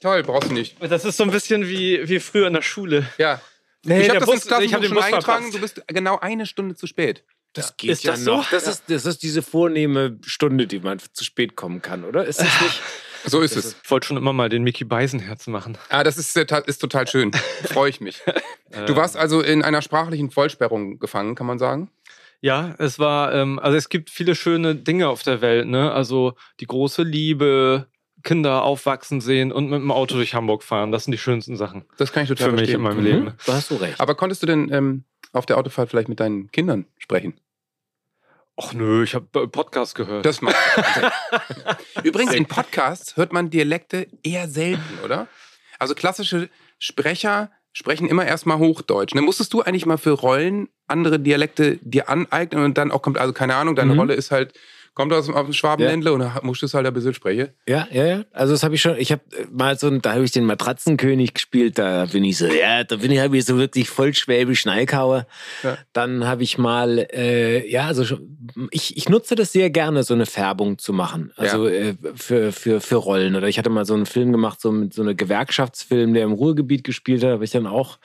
[0.00, 0.76] Toll, brauchst du nicht.
[0.80, 3.06] das ist so ein bisschen wie, wie früher in der Schule.
[3.18, 3.40] Ja.
[3.82, 5.50] Nee, ich habe das Bus- ins Klassenbuch ich hab den schon Bus eingetragen.
[5.52, 5.76] verpasst.
[5.76, 7.24] Du bist genau eine Stunde zu spät.
[7.54, 8.36] Das geht Ist ja das so?
[8.36, 8.50] noch.
[8.50, 12.26] Das, ist, das ist diese vornehme Stunde, die man zu spät kommen kann, oder?
[12.26, 12.82] Ist das nicht?
[13.26, 13.76] So ist es.
[13.82, 15.76] Ich wollte schon immer mal den Mickey Beisenherz machen.
[15.88, 17.32] Ah, das ist, ist total schön.
[17.64, 18.22] Freue ich mich.
[18.86, 21.90] Du warst also in einer sprachlichen Vollsperrung gefangen, kann man sagen?
[22.40, 25.90] Ja, es war, ähm, also es gibt viele schöne Dinge auf der Welt, ne?
[25.92, 27.86] Also die große Liebe,
[28.22, 30.90] Kinder aufwachsen sehen und mit dem Auto durch Hamburg fahren.
[30.92, 32.76] Das sind die schönsten Sachen Das kann ich total für mich verstehen.
[32.76, 33.04] in meinem Mhm.
[33.04, 33.32] Leben.
[33.46, 34.00] Da hast du recht.
[34.00, 37.34] Aber konntest du denn ähm, auf der Autofahrt vielleicht mit deinen Kindern sprechen?
[38.58, 40.24] Ach nö, ich habe Podcast gehört.
[40.24, 40.56] Das macht
[42.02, 45.28] Übrigens, in Podcasts hört man Dialekte eher selten, oder?
[45.78, 46.48] Also klassische
[46.78, 49.14] Sprecher sprechen immer erstmal Hochdeutsch.
[49.14, 49.20] Ne?
[49.20, 53.34] Musstest du eigentlich mal für Rollen andere Dialekte dir aneignen und dann auch kommt, also
[53.34, 53.98] keine Ahnung, deine Mhm.
[53.98, 54.54] Rolle ist halt,
[54.96, 57.50] kommt aus, aus dem Schwabenländle und da musst du es halt ein bisschen sprechen.
[57.68, 58.24] Ja, ja, ja.
[58.32, 58.96] Also das habe ich schon.
[58.96, 59.22] Ich habe
[59.52, 61.78] mal so, da habe ich den Matratzenkönig gespielt.
[61.78, 65.26] Da bin ich so, ja, da bin ich habe ich so wirklich voll schwäbisch Neikauer.
[65.62, 65.78] Ja.
[65.92, 68.18] Dann habe ich mal, äh, ja, also
[68.70, 71.30] ich, ich nutze das sehr gerne, so eine Färbung zu machen.
[71.36, 73.36] Also äh, für für für Rollen.
[73.36, 76.32] Oder ich hatte mal so einen Film gemacht, so mit so eine Gewerkschaftsfilm, der im
[76.32, 77.30] Ruhrgebiet gespielt hat.
[77.32, 77.98] Habe ich dann auch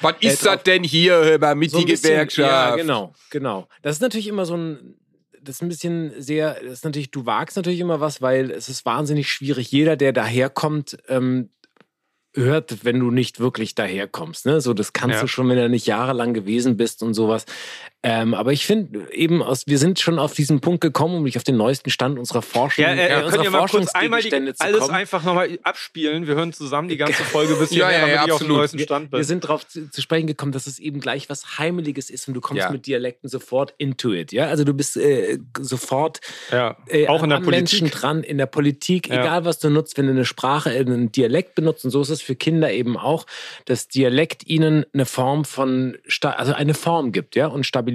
[0.00, 2.50] Was Äh, ist das denn hier, hör mal, mit so die bisschen- Gewerkschaft?
[2.50, 3.68] Ja, genau, genau.
[3.82, 4.94] Das ist natürlich immer so ein,
[5.48, 8.68] das ist ein bisschen sehr, das ist natürlich, du wagst natürlich immer was, weil es
[8.68, 9.72] ist wahnsinnig schwierig.
[9.72, 11.48] Jeder, der daherkommt, ähm,
[12.34, 14.44] hört, wenn du nicht wirklich daherkommst.
[14.46, 14.60] Ne?
[14.60, 15.20] So, das kannst Ja.
[15.22, 17.46] du schon, wenn du nicht jahrelang gewesen bist und sowas.
[18.04, 21.36] Ähm, aber ich finde eben, aus, wir sind schon auf diesen Punkt gekommen, um dich
[21.36, 24.28] auf den neuesten Stand unserer Forschung, Ja, äh, unserer könnt ihr mal kurz einmal die,
[24.30, 24.94] Forschungsgegenstände zu alles kommen.
[24.94, 26.28] einfach nochmal abspielen.
[26.28, 28.56] Wir hören zusammen die ganze Folge bis Ja, ja, ja, damit ich auf dem absolut.
[28.56, 29.18] neuesten Stand bin.
[29.18, 32.34] Wir sind darauf zu, zu sprechen gekommen, dass es eben gleich was Heimeliges ist und
[32.34, 32.70] du kommst Ja.
[32.70, 34.30] mit Dialekten sofort into it.
[34.30, 36.20] Ja, also du bist äh, sofort
[36.52, 37.80] ja, äh, auch in der an Politik.
[37.82, 39.22] Menschen dran, in der Politik, Ja.
[39.22, 42.10] egal was du nutzt, wenn du eine Sprache, äh, einen Dialekt benutzt und so ist
[42.10, 43.26] es für Kinder eben auch,
[43.64, 47.87] dass Dialekt ihnen eine Form von, also eine Form gibt, ja, und Stabilität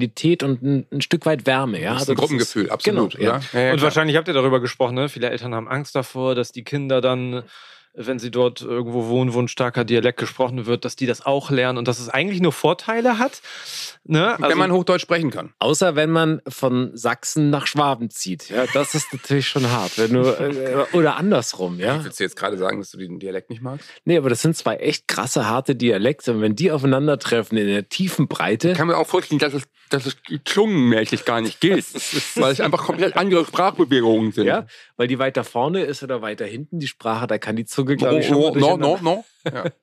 [0.44, 1.94] und ein, ein Stück weit Wärme, ja.
[1.94, 3.42] Das ist Also ein Gruppengefühl, absolut, genau, ja.
[3.54, 3.82] Ja, ja, und klar.
[3.88, 5.10] wahrscheinlich habt ihr darüber gesprochen, ne?
[5.10, 7.44] Viele Eltern haben Angst davor, dass die Kinder dann
[7.96, 11.52] wenn sie dort irgendwo wohnen, wo ein starker Dialekt gesprochen wird, dass die das auch
[11.52, 13.42] lernen und dass es eigentlich nur Vorteile hat.
[14.06, 14.36] Ne?
[14.40, 15.54] wenn man Hochdeutsch sprechen kann.
[15.60, 18.50] Außer wenn man von Sachsen nach Schwaben zieht.
[18.50, 19.98] Ja, das ist natürlich schon hart.
[19.98, 22.04] Wenn du, äh, oder andersrum, ja.
[22.04, 23.88] Willst du jetzt gerade sagen, dass du den Dialekt nicht magst?
[24.06, 26.34] Nee, aber das sind zwei echt krasse, harte Dialekte.
[26.34, 28.72] Und wenn die aufeinandertreffen in der tiefen Breite.
[28.72, 29.64] Ich kann mir auch vorstellen, dass es,
[29.94, 31.86] dass es zungenmäßig gar nicht gilt.
[32.36, 34.48] weil es einfach komplett andere Sprachbewegungen sind.
[34.48, 34.66] Ja,
[34.98, 38.20] weil die weiter vorne ist oder weiter hinten, die Sprache, da kann die Zunge, glaube
[38.20, 39.26] ich, No, schon no, mal no, durcheinander- no.
[39.52, 39.66] Ja.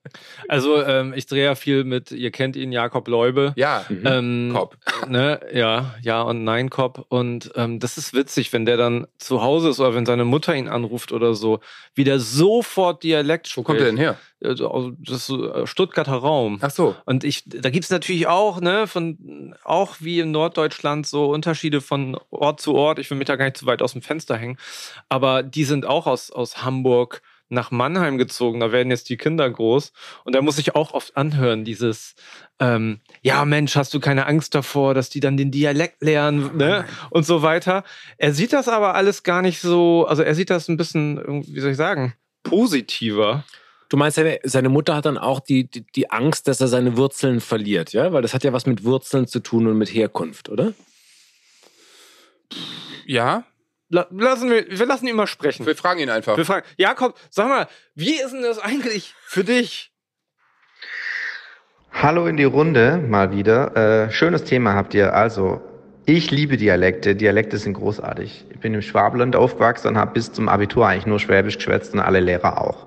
[0.48, 3.52] Also ähm, ich drehe ja viel mit, ihr kennt ihn, Jakob Leube.
[3.56, 4.76] Ja, Ähm, Kopf.
[5.06, 7.06] Ne, ja, ja und nein, Cop.
[7.08, 10.54] Und ähm, das ist witzig, wenn der dann zu Hause ist oder wenn seine Mutter
[10.54, 11.60] ihn anruft oder so,
[11.94, 13.58] wie der sofort Dialekt spricht.
[13.58, 14.18] Wo kommt der denn her?
[14.42, 16.58] Also, Das äh, Stuttgarter Raum.
[16.62, 16.96] Ach so.
[17.04, 21.80] Und ich, da gibt es natürlich auch, ne, von auch wie in Norddeutschland so Unterschiede
[21.80, 22.98] von Ort zu Ort.
[22.98, 24.58] Ich will mich da gar nicht zu weit aus dem Fenster hängen.
[25.08, 28.60] Aber die sind auch aus, aus Hamburg nach Mannheim gezogen.
[28.60, 29.92] Da werden jetzt die Kinder groß.
[30.24, 32.14] Und da muss ich auch oft anhören, dieses,
[32.58, 36.84] ähm, ja, Mensch, hast du keine Angst davor, dass die dann den Dialekt lernen, ne?
[37.10, 37.84] Und so weiter.
[38.18, 41.60] Er sieht das aber alles gar nicht so, also er sieht das ein bisschen, wie
[41.60, 43.44] soll ich sagen, positiver.
[43.88, 46.96] Du meinst, seine, seine Mutter hat dann auch die, die, die Angst, dass er seine
[46.96, 48.12] Wurzeln verliert, ja?
[48.12, 50.72] Weil das hat ja was mit Wurzeln zu tun und mit Herkunft, oder?
[53.06, 53.44] Ja,
[53.90, 55.66] lassen wir, wir lassen ihn mal sprechen.
[55.66, 56.36] wir fragen ihn einfach.
[56.36, 59.92] Wir fragen, Jakob, sag mal, wie ist denn das eigentlich für dich?
[61.92, 63.76] Hallo in die Runde, mal wieder.
[64.06, 65.14] Äh, schönes Thema habt ihr.
[65.14, 65.60] Also,
[66.06, 67.14] ich liebe Dialekte.
[67.14, 68.46] Dialekte sind großartig.
[68.48, 72.00] Ich bin im Schwabenland aufgewachsen und habe bis zum Abitur eigentlich nur Schwäbisch geschwätzt und
[72.00, 72.86] alle Lehrer auch.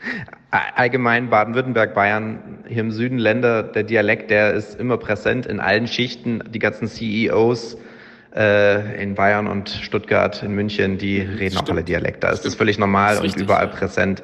[0.50, 5.88] Allgemein Baden-Württemberg, Bayern, hier im Süden Länder, der Dialekt, der ist immer präsent in allen
[5.88, 6.44] Schichten.
[6.50, 7.78] Die ganzen CEOs
[8.34, 12.24] äh, in Bayern und Stuttgart, in München, die reden auch alle Dialekt.
[12.24, 14.22] Da ist das völlig normal und überall präsent.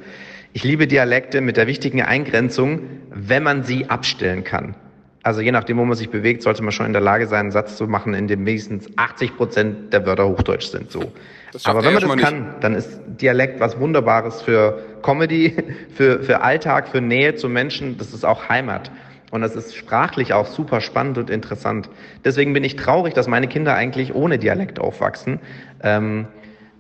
[0.53, 2.81] Ich liebe Dialekte mit der wichtigen Eingrenzung,
[3.11, 4.75] wenn man sie abstellen kann.
[5.23, 7.51] Also je nachdem, wo man sich bewegt, sollte man schon in der Lage sein, einen
[7.51, 10.91] Satz zu machen, in dem wenigstens 80 Prozent der Wörter Hochdeutsch sind.
[10.91, 11.13] So.
[11.65, 15.55] Aber er wenn man das kann, dann ist Dialekt was Wunderbares für Comedy,
[15.95, 17.99] für, für Alltag, für Nähe zu Menschen.
[17.99, 18.91] Das ist auch Heimat.
[19.31, 21.91] Und das ist sprachlich auch super spannend und interessant.
[22.25, 25.41] Deswegen bin ich traurig, dass meine Kinder eigentlich ohne Dialekt aufwachsen.
[25.83, 26.27] Ähm,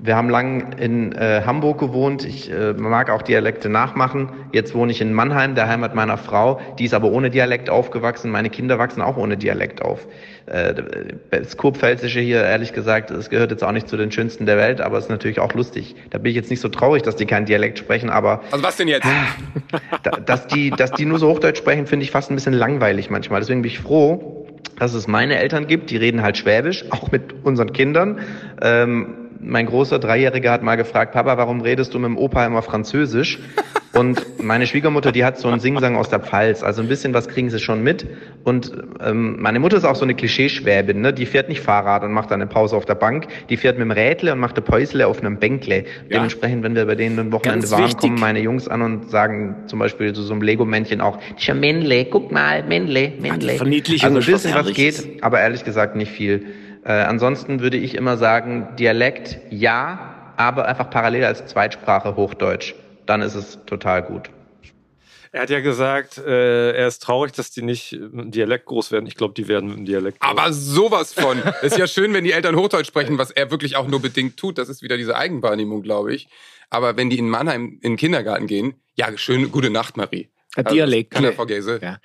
[0.00, 2.24] wir haben lang in äh, Hamburg gewohnt.
[2.24, 4.28] Ich äh, mag auch Dialekte nachmachen.
[4.52, 6.60] Jetzt wohne ich in Mannheim, der Heimat meiner Frau.
[6.78, 8.30] Die ist aber ohne Dialekt aufgewachsen.
[8.30, 10.06] Meine Kinder wachsen auch ohne Dialekt auf.
[10.46, 10.74] Äh,
[11.32, 14.80] das Kurpfälzische hier, ehrlich gesagt, es gehört jetzt auch nicht zu den schönsten der Welt,
[14.80, 15.96] aber es ist natürlich auch lustig.
[16.10, 18.76] Da bin ich jetzt nicht so traurig, dass die keinen Dialekt sprechen, aber Also was
[18.76, 19.06] denn jetzt?
[20.04, 23.10] da- dass die, dass die nur so Hochdeutsch sprechen, finde ich fast ein bisschen langweilig
[23.10, 23.40] manchmal.
[23.40, 24.46] Deswegen bin ich froh,
[24.78, 28.20] dass es meine Eltern gibt, die reden halt Schwäbisch, auch mit unseren Kindern.
[28.62, 32.62] Ähm, mein großer Dreijähriger hat mal gefragt, Papa, warum redest du mit dem Opa immer
[32.62, 33.38] Französisch?
[33.94, 36.62] Und meine Schwiegermutter, die hat so einen Singsang aus der Pfalz.
[36.62, 38.06] Also ein bisschen was kriegen sie schon mit.
[38.44, 38.70] Und
[39.04, 41.12] ähm, meine Mutter ist auch so eine Klischeeschwäbin, ne?
[41.12, 43.26] Die fährt nicht Fahrrad und macht dann eine Pause auf der Bank.
[43.48, 45.84] Die fährt mit dem Rädle und macht eine Päusle auf einem Bänkle.
[46.12, 48.00] Dementsprechend, wenn wir bei denen ein Wochenende Ganz waren, wichtig.
[48.00, 52.04] kommen meine Jungs an und sagen zum Beispiel zu so einem Lego-Männchen auch, Tja, Männle,
[52.04, 53.54] guck mal, Männle, Männle.
[53.54, 56.46] Verniedlichung Also ein was bisschen was geht, aber ehrlich gesagt nicht viel.
[56.88, 62.74] Äh, ansonsten würde ich immer sagen, Dialekt ja, aber einfach parallel als Zweitsprache Hochdeutsch.
[63.04, 64.30] Dann ist es total gut.
[65.30, 68.90] Er hat ja gesagt, äh, er ist traurig, dass die nicht mit dem Dialekt groß
[68.90, 69.06] werden.
[69.06, 70.30] Ich glaube, die werden mit dem Dialekt groß.
[70.30, 71.42] Aber sowas von.
[71.62, 74.56] ist ja schön, wenn die Eltern Hochdeutsch sprechen, was er wirklich auch nur bedingt tut.
[74.56, 76.28] Das ist wieder diese Eigenwahrnehmung, glaube ich.
[76.70, 80.30] Aber wenn die in Mannheim in den Kindergarten gehen, ja, schön, gute Nacht, Marie.
[80.56, 81.10] Ein Also, Dialekt.
[81.10, 81.80] Kann er Frau Gäse.
[81.82, 81.98] Ja.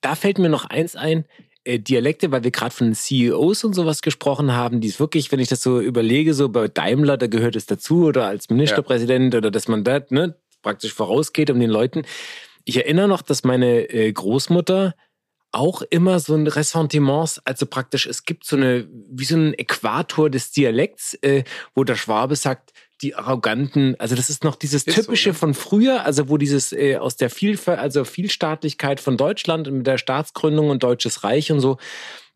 [0.00, 1.24] Da fällt mir noch eins ein.
[1.64, 5.40] Äh, Dialekte, weil wir gerade von CEOs und sowas gesprochen haben, die ist wirklich, wenn
[5.40, 9.50] ich das so überlege, so bei Daimler, da gehört es dazu oder als Ministerpräsident oder
[9.50, 12.02] dass man da ne, praktisch vorausgeht um den Leuten.
[12.64, 14.94] Ich erinnere noch, dass meine äh, Großmutter
[15.52, 20.28] auch immer so ein Ressentiment, also praktisch, es gibt so eine, wie so ein Äquator
[20.28, 21.44] des Dialekts, äh,
[21.74, 22.72] wo der Schwabe sagt,
[23.02, 25.34] die arroganten, also das ist noch dieses Ist so, typische ne?
[25.34, 29.86] von früher, also wo dieses äh, aus der Vielfalt, also Vielstaatlichkeit von Deutschland und mit
[29.86, 31.78] der Staatsgründung und Deutsches Reich und so,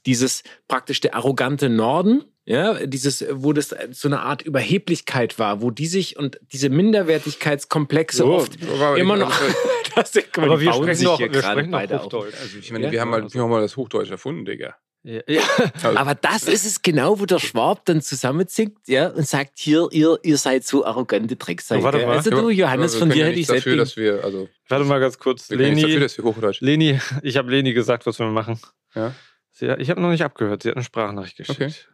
[0.07, 5.71] dieses praktisch der arrogante Norden, ja, dieses, wo das so eine Art Überheblichkeit war, wo
[5.71, 9.33] die sich und diese Minderwertigkeitskomplexe So, oft so immer noch.
[9.95, 12.05] das, guck mal, Aber wir sprechen doch, hier wir sprechen doch.
[12.05, 12.35] Hochdeutsch.
[12.41, 12.93] Also ich meine, Ja?
[12.93, 14.75] wir, haben mal, wir haben mal das Hochdeutsch erfunden, Digga.
[15.05, 15.43] Ja, ja.
[15.83, 19.89] Also, Aber das ist es genau, wo der Schwab dann zusammenzinkt, ja, und sagt, hier,
[19.91, 21.83] ihr, ihr seid so arrogante Drecksäcke.
[21.83, 22.17] Warte mal.
[22.17, 25.01] Also du, Johannes, wir von dir ja hätte ich dafür, dass wir, also, Warte mal
[25.01, 25.51] ganz kurz.
[25.51, 26.61] nichts dafür, Leni, dass wir Hochdeutsch.
[26.61, 28.61] Leni, ich habe Leni gesagt, was wir machen.
[28.95, 29.13] Ja?
[29.51, 30.63] Sie, ich habe noch nicht abgehört.
[30.63, 31.89] Sie hat eine Sprachnachricht geschickt.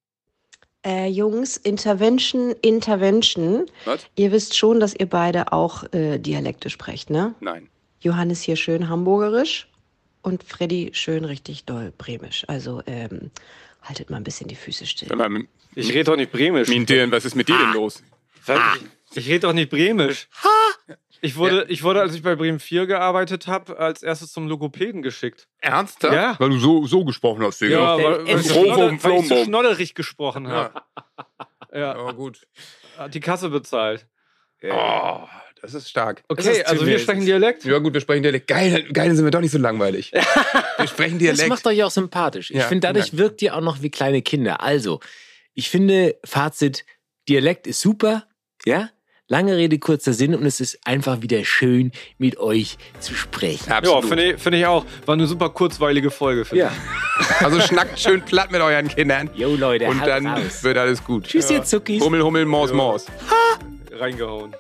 [0.83, 3.66] Äh, Jungs, Intervention, Intervention.
[3.85, 4.07] Was?
[4.16, 7.35] Ihr wisst schon, dass ihr beide auch äh, Dialekte sprecht, ne?
[7.41, 7.68] Nein.
[8.01, 9.70] Johannes hier schön hamburgerisch
[10.23, 12.45] und Freddy schön richtig doll bremisch.
[12.49, 13.31] Also ähm,
[13.83, 15.14] haltet mal ein bisschen die Füße still.
[15.16, 15.45] Mal,
[15.75, 16.68] Ich rede doch nicht bremisch.
[16.68, 18.03] Mintieren, was ist mit dir denn los?
[19.11, 20.29] Ich, ich rede doch nicht bremisch.
[21.23, 25.03] Ich wurde, ich wurde, als ich bei Bremen 4 gearbeitet habe, als erstes zum Logopäden
[25.03, 25.49] geschickt.
[25.59, 26.14] Ernsthaft?
[26.14, 26.35] Ja.
[26.39, 27.79] Weil du so, so gesprochen hast, Digga.
[27.79, 30.81] Ja, weil, weil, ich so schnoddel- weil ich so schnodderig gesprochen habe.
[31.73, 31.79] Ja.
[32.05, 32.47] Ja, gut.
[32.97, 34.07] Hat die Kasse bezahlt.
[34.64, 35.21] Oh,
[35.63, 36.23] das ist stark.
[36.29, 37.65] Okay, Das ist also wir sprechen Dialekt?
[37.65, 38.47] Ja, gut, wir sprechen Dialekt.
[38.47, 40.13] Geil, geil, dann sind wir doch nicht so langweilig.
[40.79, 41.49] Wir sprechen Das Dialekt.
[41.51, 42.51] macht euch auch sympathisch.
[42.51, 44.63] Ich Ja, finde, dadurch wirkt ihr auch noch wie kleine Kinder.
[44.63, 45.01] Also,
[45.53, 46.87] ich finde, Fazit,
[47.29, 48.25] Dialekt ist super,
[48.65, 48.89] ja?
[49.29, 53.69] Lange Rede, kurzer Sinn und es ist einfach wieder schön, mit euch zu sprechen.
[53.69, 54.85] Ja, finde ich, find ich auch.
[55.07, 56.45] War eine super kurzweilige Folge.
[56.45, 56.73] finde Ja.
[57.41, 59.31] Also schnackt schön platt mit euren Kindern.
[59.35, 60.65] Jo, Leute, Und dann raus.
[60.65, 61.27] wird alles gut.
[61.29, 62.03] Tschüss, ihr Zuckis.
[62.03, 63.07] Hummel, Hummel, Maus, Maus.
[63.91, 64.01] ich.
[64.01, 64.55] Reingehauen.